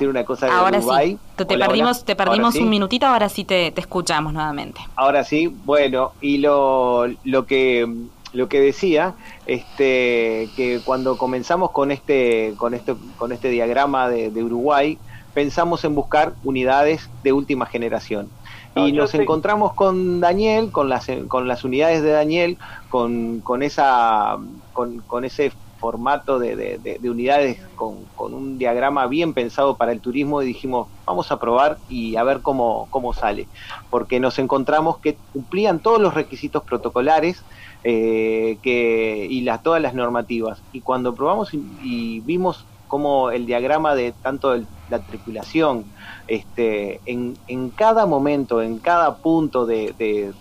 [0.51, 4.83] ahora sí, te, perdimos, te perdimos un minutito, ahora sí te, te, escuchamos nuevamente.
[4.97, 7.89] Ahora sí, bueno, y lo, lo que
[8.33, 9.15] lo que decía,
[9.47, 14.99] este, que cuando comenzamos con este, con este, con este diagrama de, de Uruguay,
[15.35, 18.29] pensamos en buscar unidades de última generación.
[18.77, 22.57] y nos encontramos con Daniel, con las, con las unidades de Daniel,
[22.89, 24.39] con, con, esa,
[24.73, 30.01] con, con ese formato de, de, unidades con, con, un diagrama bien pensado para el
[30.01, 33.49] turismo y dijimos, vamos a probar y a ver cómo, cómo sale.
[33.89, 37.43] Porque nos encontramos que cumplían todos los requisitos protocolares
[37.83, 40.61] eh, que, y las, todas las normativas.
[40.73, 45.85] Y cuando probamos y vimos como el diagrama de tanto la tripulación,
[46.27, 50.33] este, en, en, cada momento, en cada punto de, de,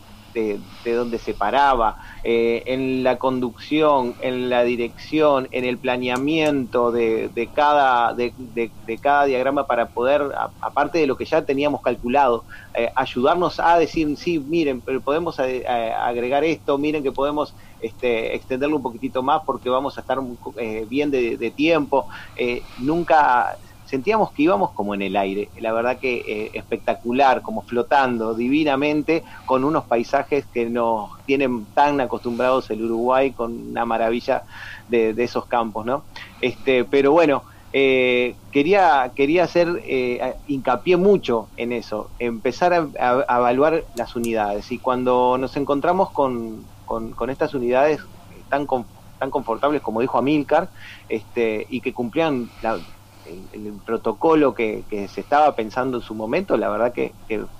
[0.86, 8.14] donde se paraba, eh, en la conducción, en la dirección, en el planeamiento de, cada,
[8.14, 8.32] de,
[9.02, 14.16] cada diagrama para poder, aparte de lo que ya teníamos calculado, eh, ayudarnos a decir,
[14.18, 19.42] sí, miren, pero podemos eh, agregar esto, miren que podemos este, extenderlo un poquitito más
[19.46, 20.20] porque vamos a estar
[20.88, 22.08] bien de, tiempo.
[22.80, 23.58] Nunca
[23.90, 29.24] sentíamos que íbamos como en el aire, la verdad que eh, espectacular, como flotando divinamente
[29.48, 34.44] con unos paisajes que nos tienen tan acostumbrados el Uruguay con una maravilla
[34.90, 36.04] de, esos campos, ¿no?
[36.40, 39.68] Este, pero bueno, quería, quería hacer
[40.48, 47.30] hincapié mucho en eso, empezar a, evaluar las unidades y cuando nos encontramos con, con,
[47.30, 48.00] estas unidades
[48.50, 48.68] tan,
[49.20, 50.70] tan confortables como dijo Amilcar,
[51.08, 52.50] este, y que cumplían
[53.54, 57.12] el, protocolo que, se estaba pensando en su momento, la verdad que,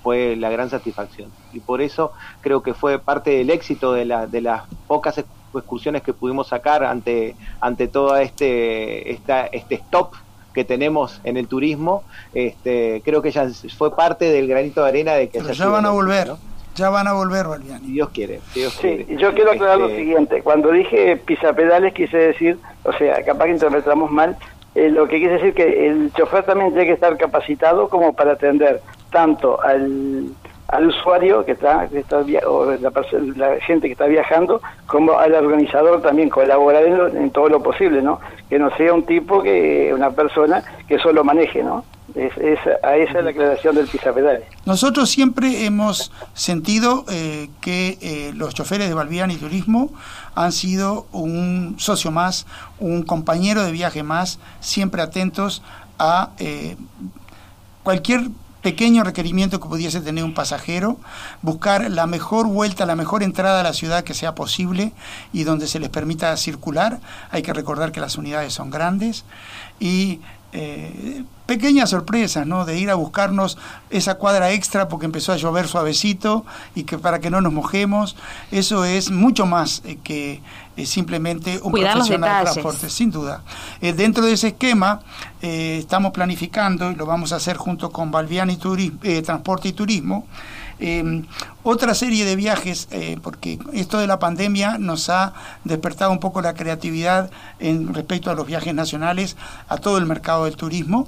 [0.02, 1.30] fue la gran satisfacción.
[1.52, 5.22] Y por eso creo que fue parte del éxito de, la, de las pocas
[5.54, 10.14] excursiones que pudimos sacar ante, ante todo este, esta, este stop
[10.52, 12.02] que tenemos en el turismo,
[12.34, 15.38] este, creo que ya fue parte del granito de arena de que...
[15.40, 16.32] Pero ya van a volver.
[16.74, 17.88] Ya van a volver, Valviani.
[17.88, 20.42] Dios quiere, Dios sí, yo quiero aclarar lo este, siguiente.
[20.42, 24.36] Cuando dije pisapedales quise decir, o sea, capaz que interpretamos mal,
[24.74, 28.32] eh, lo que quise decir que el chofer también tiene que estar capacitado como para
[28.32, 28.80] atender
[29.10, 30.26] tanto al,
[30.68, 32.92] al usuario que está, que está o la,
[33.36, 38.00] la, gente que está viajando, como al organizador también colaborar en, en, todo lo posible,
[38.00, 38.20] ¿no?
[38.48, 41.84] Que no sea un tipo que, una persona que solo maneje, ¿no?
[42.14, 44.44] Es, a esa es la aclaración del pisapedales.
[44.64, 49.90] Nosotros siempre hemos sentido eh, que eh, los choferes de Balbiani Turismo
[50.34, 52.46] han sido un socio más,
[52.78, 55.62] un compañero de viaje más, siempre atentos
[55.98, 56.76] a eh,
[57.82, 58.28] cualquier
[58.62, 60.98] pequeño requerimiento que pudiese tener un pasajero,
[61.42, 64.92] buscar la mejor vuelta, la mejor entrada a la ciudad que sea posible
[65.32, 67.00] y donde se les permita circular.
[67.30, 69.24] Hay que recordar que las unidades son grandes
[69.78, 70.20] y
[70.52, 72.64] eh, pequeñas sorpresas, ¿no?
[72.64, 73.58] De ir a buscarnos
[73.90, 76.44] esa cuadra extra porque empezó a llover suavecito
[76.74, 78.16] y que para que no nos mojemos,
[78.50, 80.40] eso es mucho más eh, que
[80.76, 83.42] eh, simplemente un profesional de transporte, sin duda.
[83.80, 85.00] dentro de ese esquema
[85.40, 88.58] estamos planificando y lo vamos a hacer junto con Balbiani
[89.24, 90.26] Transporte y Turismo
[90.80, 91.26] Em,
[91.62, 96.40] otra serie de viajes, eh, porque esto de la pandemia nos ha despertado un poco
[96.40, 99.36] la creatividad en respecto a los viajes nacionales,
[99.68, 101.06] a todo el mercado del turismo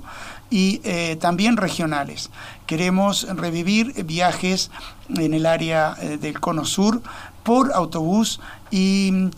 [0.51, 2.29] y eh, también regionales.
[2.67, 4.71] Queremos revivir viajes
[5.09, 7.01] en el área eh, del Cono Sur
[7.43, 9.31] por autobús y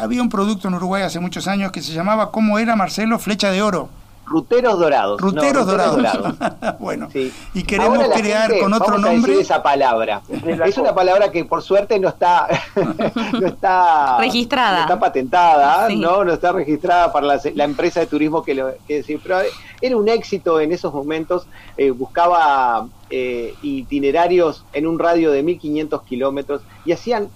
[0.00, 3.18] había un producto en Uruguay hace muchos años que se llamaba, ¿cómo era Marcelo?
[3.18, 3.90] Flecha de Oro.
[4.28, 5.20] Ruteros Dorados.
[5.20, 6.34] Ruteros, dorados.
[6.78, 7.08] bueno,
[7.54, 9.40] y queremos crear con otro nombre.
[9.40, 10.22] esa palabra.
[10.68, 12.46] Es una palabra que por suerte no está,
[13.40, 14.82] no está registrada.
[14.82, 16.24] está patentada, ¿no?
[16.24, 19.38] No está registrada para la, empresa de turismo que lo que pero
[19.80, 21.46] era un éxito en esos momentos.
[21.76, 27.28] Eh, buscaba eh, itinerarios en un radio de 1500 kilómetros y hacían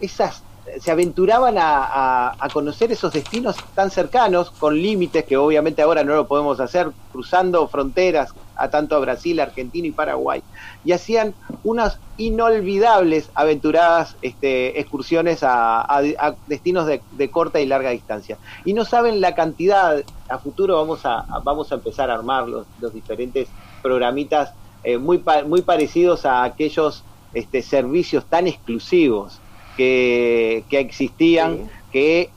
[0.00, 0.42] esas
[0.80, 6.26] se aventuraban a, conocer esos destinos tan cercanos, con límites que obviamente ahora no lo
[6.26, 10.42] podemos hacer, cruzando fronteras a tanto a Brasil, Argentina y Paraguay,
[10.84, 16.02] y hacían unas inolvidables aventuradas este, excursiones a,
[16.46, 18.38] destinos de, corta y larga distancia.
[18.64, 22.66] Y no saben la cantidad, a futuro vamos a, vamos a empezar a armar los,
[22.92, 23.48] diferentes
[23.82, 24.52] programitas
[24.82, 27.04] eh, muy, muy parecidos a aquellos
[27.34, 29.40] este, servicios tan exclusivos
[29.78, 32.30] que, existían, que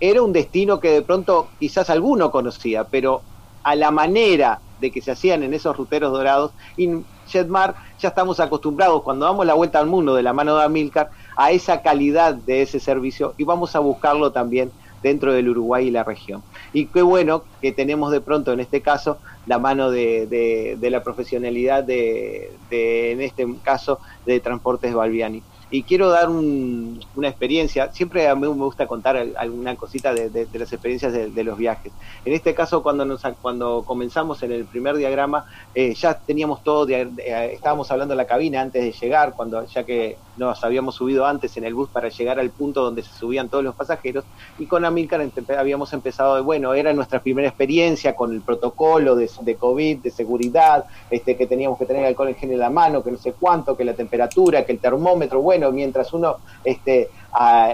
[0.00, 3.22] era un destino que de pronto quizás alguno conocía, pero
[3.62, 6.90] a la manera de que se hacían en esos ruteros dorados, y
[7.28, 11.10] Jetmar ya estamos acostumbrados cuando damos la vuelta al mundo de la mano de Amilcar
[11.36, 14.72] a esa calidad de ese servicio y vamos a buscarlo también
[15.02, 16.42] dentro del Uruguay y la región.
[16.72, 21.84] Y qué bueno que tenemos de pronto en este caso la mano de, la profesionalidad
[21.84, 28.34] de, de, en este caso, de Transportes Balbiani y quiero dar una experiencia, siempre a
[28.34, 31.92] mí me gusta contar alguna cosita de, las experiencias de, los viajes.
[32.24, 36.88] En este caso, cuando, nos, cuando comenzamos en el primer diagrama, eh, ya teníamos todo,
[36.88, 37.08] eh,
[37.52, 40.16] estábamos hablando de la cabina antes de llegar, cuando ya que
[40.46, 43.62] nos habíamos subido antes en el bus para llegar al punto donde se subían todos
[43.62, 44.24] los pasajeros,
[44.58, 45.20] y con Amilcar
[45.58, 50.86] habíamos empezado, de, bueno, era nuestra primera experiencia con el protocolo de, COVID, de seguridad,
[51.10, 53.76] este, que teníamos que tener alcohol en gel en la mano, que no sé cuánto,
[53.76, 57.10] que la temperatura, que el termómetro, bueno, mientras uno este,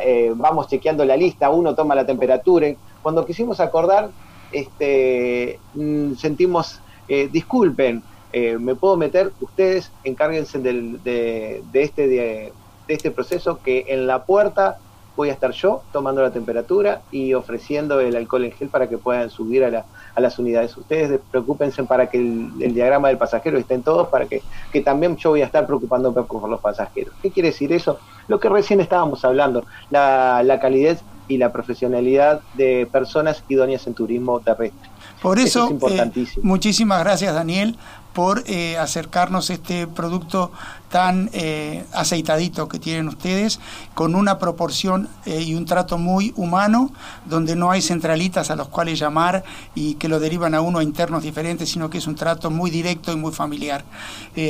[0.05, 2.69] eh, vamos chequeando la lista, uno toma la temperatura.
[3.03, 4.11] Cuando quisimos acordar,
[4.51, 8.03] este, mm, sentimos, eh, disculpen,
[8.39, 12.53] eh, me puedo meter, ustedes encárguense de, este, de
[12.87, 14.77] este proceso que en la puerta
[15.17, 18.99] voy a estar yo tomando la temperatura y ofreciendo el alcohol en gel para que
[18.99, 19.87] puedan subir a,
[20.21, 20.77] las unidades.
[20.77, 24.43] Ustedes preocúpense para que el, diagrama del pasajero estén todos, para que,
[24.85, 27.15] también yo voy a estar preocupándome por los pasajeros.
[27.23, 27.99] ¿Qué quiere decir eso?
[28.29, 33.95] Lo que recién estábamos hablando, la, la calidez y la profesionalidad de personas idóneas en
[33.95, 34.91] turismo terrestre.
[35.23, 37.77] Por eso, eh, muchísimas gracias Daniel
[38.17, 40.51] por eh, acercarnos este producto
[40.89, 43.61] tan eh, aceitadito que tienen ustedes,
[43.93, 46.93] con una proporción y un trato muy humano,
[47.27, 49.45] donde no hay centralitas a los cuales llamar
[49.75, 52.71] y que lo derivan a uno a internos diferentes, sino que es un trato muy
[52.71, 53.85] directo y muy familiar.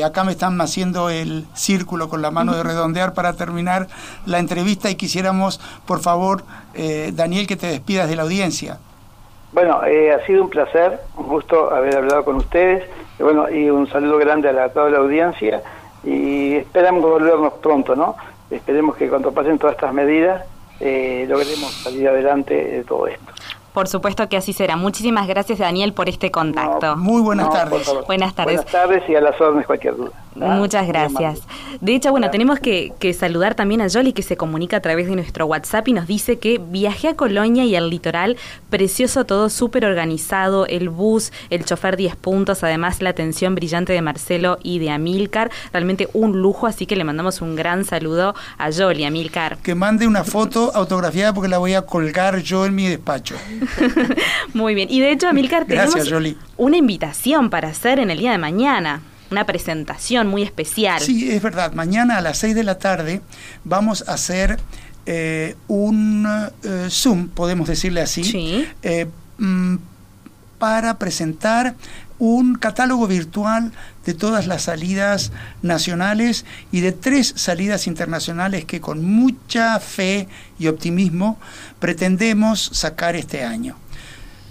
[0.05, 3.89] acá me están haciendo el círculo con la mano de redondear para terminar
[4.27, 6.45] la entrevista y quisiéramos, por favor,
[7.14, 8.79] Daniel, que te despidas de la audiencia.
[9.57, 12.84] Bueno, eh, ha sido un placer, un gusto haber hablado con ustedes.
[13.18, 15.62] Y bueno, y un saludo grande a, toda la audiencia
[16.04, 18.16] y esperamos volvernos pronto, ¿no?
[18.50, 20.44] Esperemos que cuando pasen todas estas medidas
[20.78, 23.32] eh, logremos salir adelante de todo esto.
[23.77, 24.74] Por supuesto que así será.
[24.77, 26.97] Muchísimas gracias, Daniel, por este contacto.
[26.97, 27.87] Muy buenas tardes.
[28.07, 28.57] Buenas tardes.
[28.57, 30.12] Buenas tardes y a las órdenes cualquier duda.
[30.37, 31.41] Muchas gracias.
[31.81, 35.14] De hecho, bueno, tenemos que, saludar también a Jolly que se comunica a través de
[35.14, 38.37] nuestro WhatsApp y nos dice que viajé a Colonia y al litoral,
[38.68, 44.03] precioso todo, súper organizado, el bus, el chofer 10 puntos, además la atención brillante de
[44.03, 48.70] Marcelo y de Amilcar, realmente un lujo, así que le mandamos un gran saludo a
[48.72, 49.59] Jolly, Amilcar.
[49.59, 53.37] Que mande una foto autografiada porque la voy a colgar yo en mi despacho.
[54.55, 55.95] Muy bien, y de hecho, Amilcar, tenemos
[56.57, 61.01] una invitación para hacer en el día de mañana una presentación muy especial.
[61.01, 61.73] Sí, es verdad.
[61.73, 63.21] Mañana a las 6 de la tarde
[63.64, 64.59] vamos a hacer
[65.05, 66.27] eh, un
[66.62, 69.07] eh, Zoom, podemos decirle así, eh,
[69.39, 69.77] mm,
[70.59, 71.75] para presentar
[72.19, 73.73] un catálogo virtual
[74.05, 80.69] de todas las salidas nacionales y de tres salidas internacionales que con mucha fe y
[80.69, 81.39] optimismo
[81.79, 83.77] pretendemos sacar este año.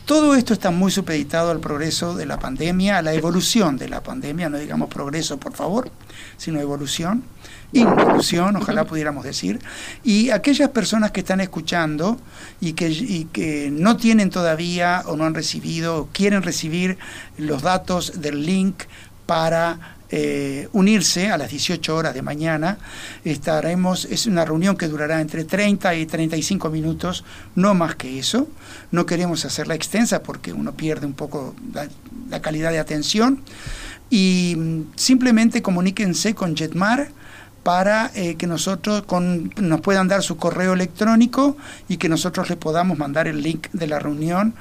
[0.05, 4.03] Todo esto está muy supeditado al progreso de la pandemia, a la evolución de la
[4.03, 5.89] pandemia, no digamos progreso, por favor,
[6.37, 7.23] sino evolución,
[7.75, 9.59] involución, ojalá pudiéramos decir.
[10.03, 12.17] Y aquellas personas que están escuchando
[12.61, 16.97] y que, y que no tienen todavía o no han recibido o quieren recibir
[17.37, 18.83] los datos del link
[19.25, 22.77] para eh, unirse a las 18 horas de mañana.
[23.23, 27.23] Estaremos, es una reunión que durará entre 30 y 35 minutos,
[27.55, 28.47] no más que eso.
[28.91, 31.55] No queremos hacerla extensa porque uno pierde un poco
[32.29, 33.41] la calidad de atención.
[34.09, 37.09] Y mm, simplemente comuníquense con Jetmar
[37.65, 41.57] para eh, que nosotros con, nos puedan dar su correo electrónico
[41.89, 44.53] y que nosotros les podamos mandar el link de la reunión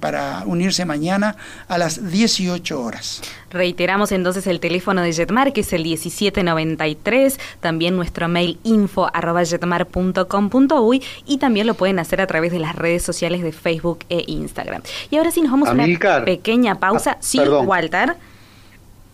[0.00, 1.36] para unirse mañana
[1.68, 3.20] a las 18 horas.
[3.50, 9.44] Reiteramos entonces el teléfono de Jetmar, que es el 1793, también nuestro mail info arroba
[9.44, 14.24] jetmar.com.uy y también lo pueden hacer a través de las redes sociales de Facebook e
[14.26, 14.80] Instagram.
[15.10, 17.16] Y ahora sí nos vamos a una pequeña pausa.
[17.16, 18.16] Ah, sí, Walter.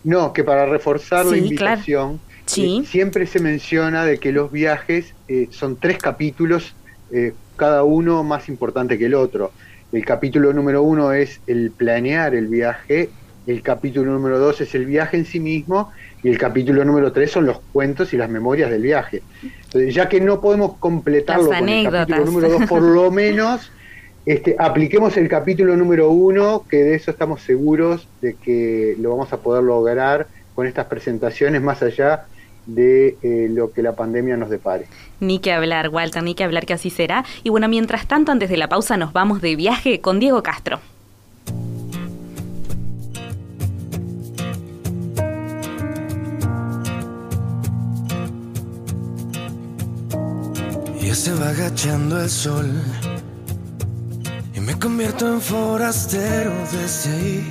[0.05, 2.83] No, que para reforzar la invitación, Sí.
[2.85, 6.73] siempre se menciona de que los viajes eh, son tres capítulos,
[7.11, 9.51] eh, cada uno más importante que el otro.
[9.91, 13.09] El capítulo número uno es el planear el viaje,
[13.45, 15.91] el capítulo número dos es el viaje en sí mismo
[16.23, 19.21] y el capítulo número tres son los cuentos y las memorias del viaje.
[19.43, 23.71] Entonces, ya que no podemos completarlo con el capítulo número dos, por lo menos
[24.25, 29.31] este, apliquemos el capítulo número uno, que de eso estamos seguros de que lo vamos
[29.31, 32.25] a poder lograr con estas presentaciones más allá
[32.67, 34.85] de eh, lo que la pandemia nos depare.
[35.19, 37.25] Ni que hablar, Walter, ni que hablar que así será.
[37.43, 40.79] Y bueno, mientras tanto, antes de la pausa, nos vamos de viaje con Diego Castro.
[51.01, 52.69] Ya se va agachando el sol
[54.53, 57.49] y me convierto en forastero desde ahí.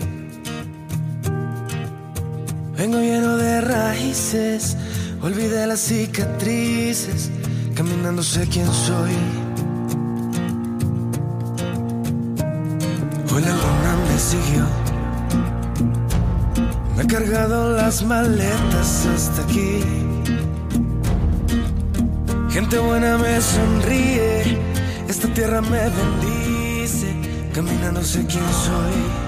[2.76, 4.76] Vengo lleno de raíces
[5.22, 7.30] Olvidé las cicatrices,
[7.74, 9.12] caminando sé quién soy.
[13.34, 14.66] Hoy la luna me siguió,
[16.96, 19.82] me ha cargado las maletas hasta aquí.
[22.50, 24.58] Gente buena me sonríe,
[25.08, 27.14] esta tierra me bendice,
[27.52, 29.26] caminando sé quién soy.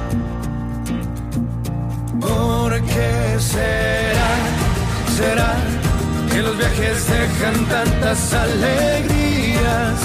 [2.21, 3.37] ¿Por qué
[5.19, 5.53] será?
[6.31, 9.99] Que los viajes dejan tantas alegrías.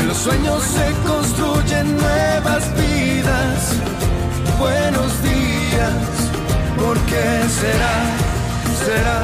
[0.00, 3.58] En los sueños se construyen nuevas vidas.
[4.58, 6.04] Buenos días,
[6.80, 7.26] ¿por qué
[7.60, 7.96] será?
[8.86, 9.18] ¿Será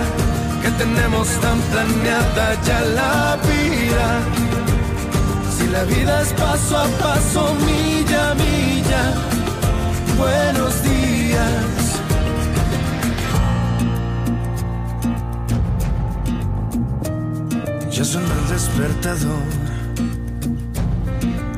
[0.63, 4.09] que tenemos tan planeada ya la vida?
[5.57, 9.03] Si la vida es paso a paso, milla a milla.
[10.23, 11.78] Buenos días.
[17.99, 19.43] Ya suena el despertador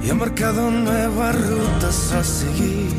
[0.03, 2.95] y ha marcado nuevas rutas a seguir.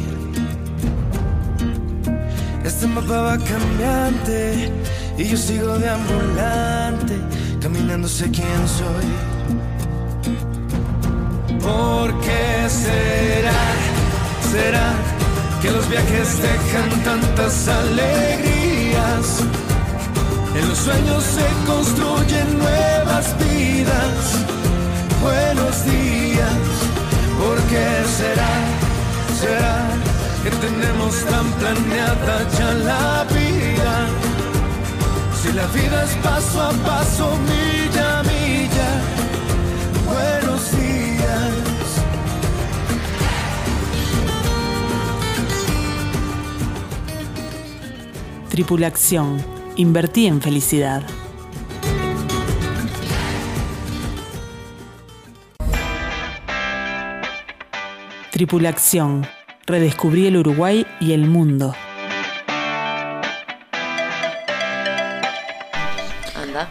[2.63, 4.71] Este mapa va cambiante
[5.17, 7.17] y yo sigo de ambulante,
[7.59, 9.09] caminando sé quién soy.
[11.61, 13.63] ¿Por qué será?
[14.51, 14.93] ¿Será
[15.63, 19.60] que los viajes dejan tantas alegrías?
[20.53, 24.45] En los sueños se construyen nuevas vidas.
[25.21, 26.59] Buenos días,
[27.39, 27.87] ¿por qué
[28.17, 28.53] será?
[29.39, 29.87] ¿Será
[30.43, 34.07] que tenemos tan planeada ya la vida?
[35.41, 38.89] Si la vida es paso a paso, milla a milla.
[40.05, 41.51] Buenos días.
[48.49, 49.60] Tripulación.
[49.81, 51.01] Invertí en felicidad.
[58.31, 59.25] Tripulación.
[59.65, 61.73] Redescubrí el Uruguay y el mundo.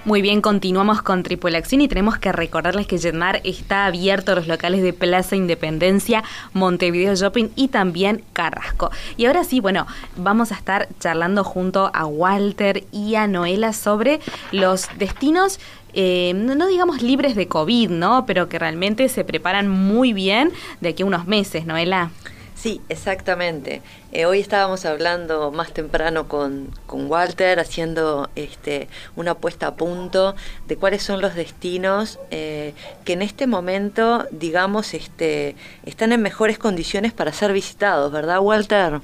[0.05, 4.47] Muy bien, continuamos con Tripulación y tenemos que recordarles que Jetmar está abierto a los
[4.47, 8.91] locales de Plaza Independencia, Montevideo Shopping y también Carrasco.
[9.17, 9.87] Y ahora sí, bueno,
[10.17, 14.21] vamos a estar charlando junto a Walter y a Noela sobre
[14.53, 15.61] los destinos
[15.93, 18.25] eh, no, digamos libres de COVID, ¿no?
[18.27, 22.11] Pero que realmente se preparan muy bien de aquí a unos meses, Noela.
[22.61, 23.81] Sí, exactamente.
[24.13, 28.87] Eh, hoy estábamos hablando más temprano con, con, Walter, haciendo este,
[29.17, 30.35] una puesta a punto
[30.69, 32.75] de cuáles son los destinos eh,
[33.07, 35.57] que en este momento, digamos, este,
[35.87, 39.01] están en mejores condiciones para ser visitados, ¿verdad, Walter?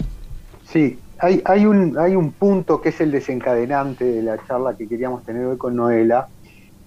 [0.67, 4.87] Sí, hay, hay, un, hay un punto que es el desencadenante de la charla que
[4.87, 6.29] queríamos tener hoy con Noela,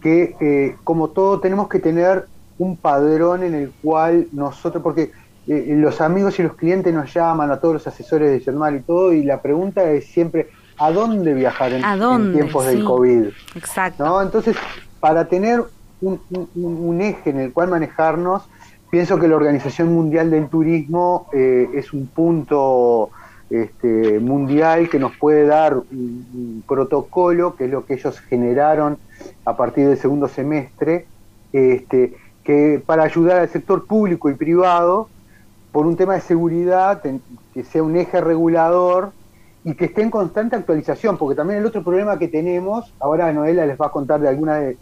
[0.03, 2.27] que eh, como todo tenemos que tener
[2.59, 5.11] un padrón en el cual nosotros, porque
[5.47, 8.79] eh, los amigos y los clientes nos llaman, a todos los asesores de Germán y
[8.81, 13.27] todo, y la pregunta es siempre, ¿a dónde viajar en, tiempos del COVID?
[13.55, 14.05] Exacto.
[14.05, 14.21] ¿No?
[14.21, 14.55] Entonces,
[14.99, 15.63] para tener
[16.01, 18.43] un, eje en el cual manejarnos,
[18.89, 23.11] pienso que la Organización Mundial del Turismo eh, es un punto
[23.49, 28.97] este, mundial que nos puede dar un, protocolo, que es lo que ellos generaron
[29.45, 31.05] a partir del segundo semestre,
[31.51, 35.09] este, que para ayudar al sector público y privado,
[35.71, 37.01] por un tema de seguridad,
[37.53, 39.11] que sea un eje regulador
[39.63, 43.65] y que esté en constante actualización, porque también el otro problema que tenemos, ahora Noela
[43.65, 44.77] les va a contar de alguna de,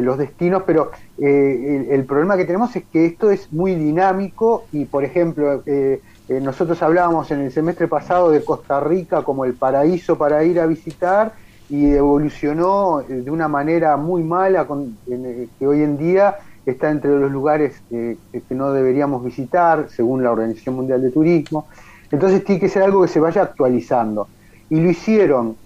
[0.00, 4.84] los destinos, pero eh, el, problema que tenemos es que esto es muy dinámico y,
[4.84, 9.54] por ejemplo, eh, eh, nosotros hablábamos en el semestre pasado de Costa Rica como el
[9.54, 11.32] paraíso para ir a visitar
[11.68, 16.36] y evolucionó de una manera muy mala con, que hoy en día
[16.66, 18.16] está entre los lugares que
[18.50, 21.66] no deberíamos visitar según la Organización Mundial de Turismo.
[22.10, 24.28] Entonces tiene que ser algo que se vaya actualizando.
[24.68, 25.56] Y lo hicieron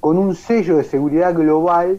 [0.00, 1.98] con un sello de seguridad global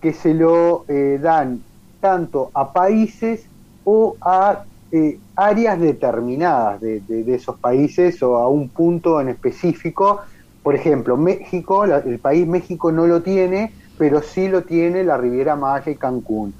[0.00, 1.62] que se lo eh, dan
[2.00, 3.46] tanto a países
[3.84, 10.20] o a eh, áreas determinadas de, esos países o a un punto en específico.
[10.62, 15.56] Por ejemplo, México, el país México no lo tiene, pero sí lo tiene la Riviera
[15.56, 16.54] Maya y Cancún.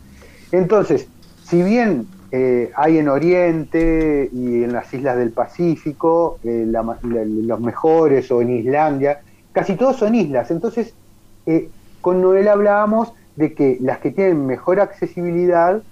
[0.51, 1.09] Entonces,
[1.49, 8.31] si bien eh, hay en Oriente y en las islas del Pacífico eh, los mejores
[8.31, 9.21] o en Islandia,
[9.53, 10.51] casi todos son islas.
[10.51, 10.95] Entonces,
[12.03, 15.83] con Noel hablábamos de que las que tienen mejor accesibilidad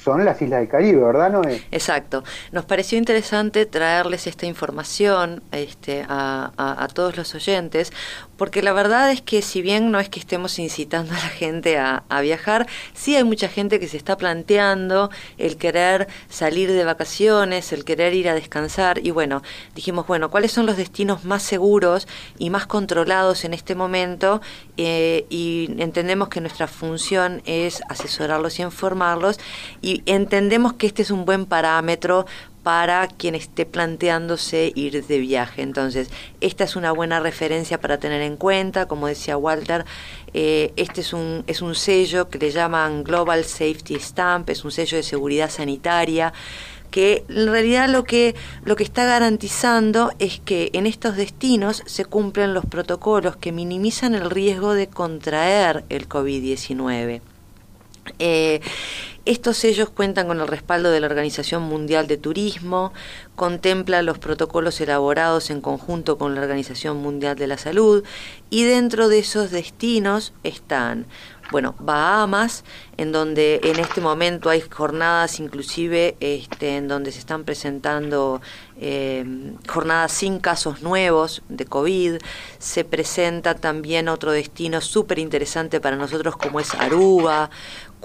[0.00, 1.60] son las islas del Caribe, ¿verdad, Noé?
[1.72, 2.22] Exacto.
[2.52, 7.92] Nos pareció interesante traerles esta información este, a, todos los oyentes,
[8.36, 11.78] porque la verdad es que si bien no es que estemos incitando a la gente
[11.78, 17.72] a, viajar, sí hay mucha gente que se está planteando el querer salir de vacaciones,
[17.72, 19.42] el querer ir a descansar, y bueno,
[19.74, 22.08] dijimos, bueno, ¿cuáles son los destinos más seguros
[22.38, 24.40] y más controlados en este momento?
[24.76, 29.38] Eh, y entendemos que nuestra función es asesorarlos y informarlos
[29.82, 32.26] y entendemos que este es un buen parámetro
[32.66, 35.62] para quien esté planteándose ir de viaje.
[35.62, 36.10] Entonces,
[36.40, 39.84] esta es una buena referencia para tener en cuenta, como decía Walter,
[40.34, 44.72] eh, este es un, es un sello que le llaman Global Safety Stamp, es un
[44.72, 46.32] sello de seguridad sanitaria
[46.90, 52.04] que en realidad lo que, lo que está garantizando es que en estos destinos se
[52.04, 57.20] cumplen los protocolos que minimizan el riesgo de contraer el COVID-19.
[58.18, 58.60] Eh,
[59.26, 62.92] estos sellos cuentan con el respaldo de la Organización Mundial de Turismo,
[63.34, 68.04] contempla los protocolos elaborados en conjunto con la Organización Mundial de la Salud
[68.50, 71.06] y dentro de esos destinos están,
[71.50, 72.64] bueno, Bahamas,
[72.96, 78.40] en donde en este momento hay jornadas inclusive este, en donde se están presentando
[78.78, 79.24] eh,
[79.68, 82.16] jornadas sin casos nuevos de COVID.
[82.58, 87.50] Se presenta también otro destino súper interesante para nosotros como es Aruba,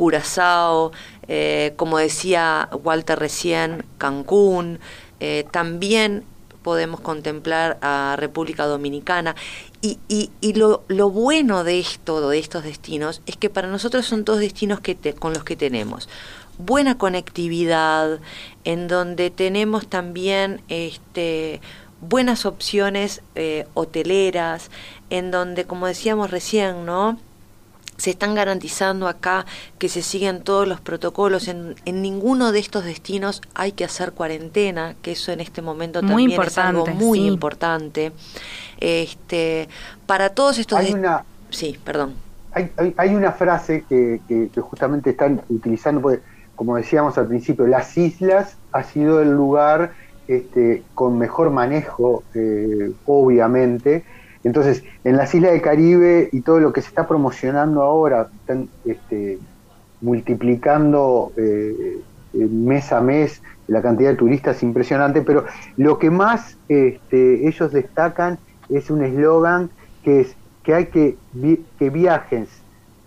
[0.01, 0.91] Curazao,
[1.27, 4.79] eh, como decía Walter recién, Cancún,
[5.19, 6.23] eh, también
[6.63, 9.35] podemos contemplar a República Dominicana.
[9.83, 9.99] Y,
[10.55, 10.81] lo,
[11.11, 15.33] bueno de esto, de estos destinos, es que para nosotros son todos destinos que con
[15.33, 16.09] los que tenemos
[16.57, 18.19] buena conectividad,
[18.63, 21.61] en donde tenemos también este,
[22.01, 24.71] buenas opciones eh, hoteleras,
[25.11, 27.19] en donde, como decíamos recién, ¿no?
[28.01, 29.45] Se están garantizando acá
[29.77, 31.47] que se siguen todos los protocolos.
[31.47, 36.01] En, en, ninguno de estos destinos hay que hacer cuarentena, que eso en este momento
[36.01, 38.11] también es algo muy importante.
[38.79, 39.69] Este,
[40.07, 40.79] para todos estos...
[40.79, 42.15] Hay una, sí, perdón.
[42.53, 46.21] Hay, hay, una frase que, que, justamente están utilizando, porque,
[46.55, 49.93] como decíamos al principio, las islas ha sido el lugar
[50.27, 54.03] este, con mejor manejo, eh, obviamente,
[54.43, 58.69] entonces, en las islas del Caribe y todo lo que se está promocionando ahora, están
[58.85, 59.37] este,
[60.01, 62.01] multiplicando eh,
[62.33, 65.45] eh, mes a mes la cantidad de turistas impresionante, pero
[65.77, 68.39] lo que más este, ellos destacan
[68.69, 69.69] es un eslogan
[70.03, 71.17] que es que hay que,
[71.79, 72.47] que viajes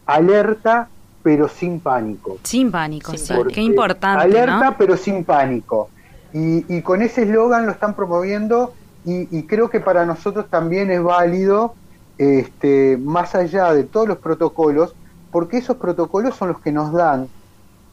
[0.06, 0.88] alerta
[1.22, 2.38] pero sin pánico.
[2.42, 4.22] Sin pánico, sí, qué importante.
[4.22, 5.88] Alerta pero sin pánico.
[6.32, 8.74] Y, y con ese eslogan lo están promoviendo
[9.04, 11.74] y, creo que para nosotros también es válido,
[12.16, 14.94] este, más allá de todos los protocolos,
[15.30, 17.28] porque esos protocolos son los que nos dan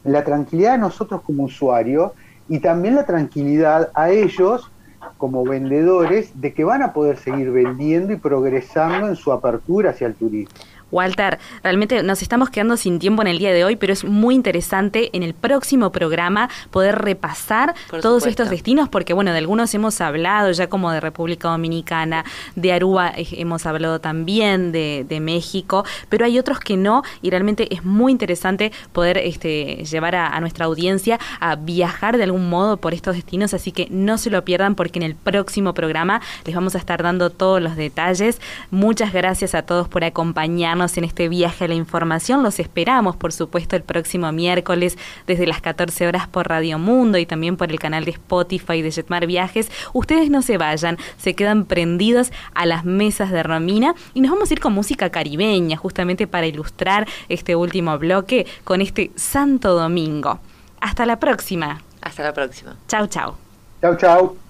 [0.04, 2.12] la tranquilidad a nosotros como usuarios
[2.48, 4.70] y también la tranquilidad a ellos
[5.18, 10.06] como vendedores de que van a poder seguir vendiendo y progresando en su apertura hacia
[10.06, 10.54] el turismo.
[10.92, 14.34] Walter, realmente nos estamos quedando sin tiempo en el día de hoy, pero es muy
[14.34, 20.00] interesante en el próximo programa poder repasar todos estos destinos, porque bueno, de algunos hemos
[20.00, 22.24] hablado ya como de República Dominicana,
[22.54, 27.72] de Aruba eh, hemos hablado también, de, México, pero hay otros que no, y realmente
[27.72, 32.76] es muy interesante poder este, llevar a, a nuestra audiencia a viajar de algún modo
[32.76, 36.54] por estos destinos, así que no se lo pierdan porque en el próximo programa les
[36.54, 38.40] vamos a estar dando todos los detalles.
[38.70, 42.42] Muchas gracias a todos por acompañarnos en este viaje a la información.
[42.42, 47.26] Los esperamos, por supuesto, el próximo miércoles desde las 14 horas por Radio Mundo y
[47.26, 49.70] también por el canal de Spotify de Jetmar Viajes.
[49.92, 54.50] Ustedes no se vayan, se quedan prendidos a las mesas de Romina y nos vamos
[54.50, 60.40] a ir con música caribeña, justamente para ilustrar este último bloque con este Santo Domingo.
[60.80, 61.80] Hasta la próxima.
[62.00, 62.76] Hasta la próxima.
[62.88, 63.36] Chau, chau.
[63.80, 64.41] Chau, chau.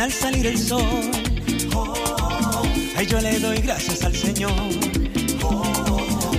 [0.00, 1.10] Al salir el sol.
[1.74, 1.92] Oh,
[3.08, 4.52] yo le doy gracias al Señor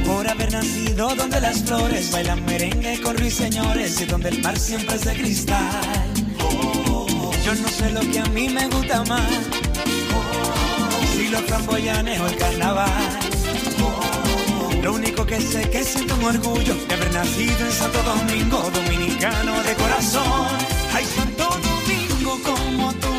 [0.05, 4.95] por haber nacido donde las flores bailan merengue con ruiseñores y donde el mar siempre
[4.95, 5.81] es de cristal.
[7.45, 9.29] yo no sé lo que a mí me gusta más,
[11.13, 13.19] si los framboyanes o el carnaval.
[14.81, 19.61] Lo único que sé que siento un orgullo de haber nacido en Santo Domingo, dominicano
[19.63, 20.47] de corazón.
[20.93, 23.18] Ay, Santo Domingo, como tú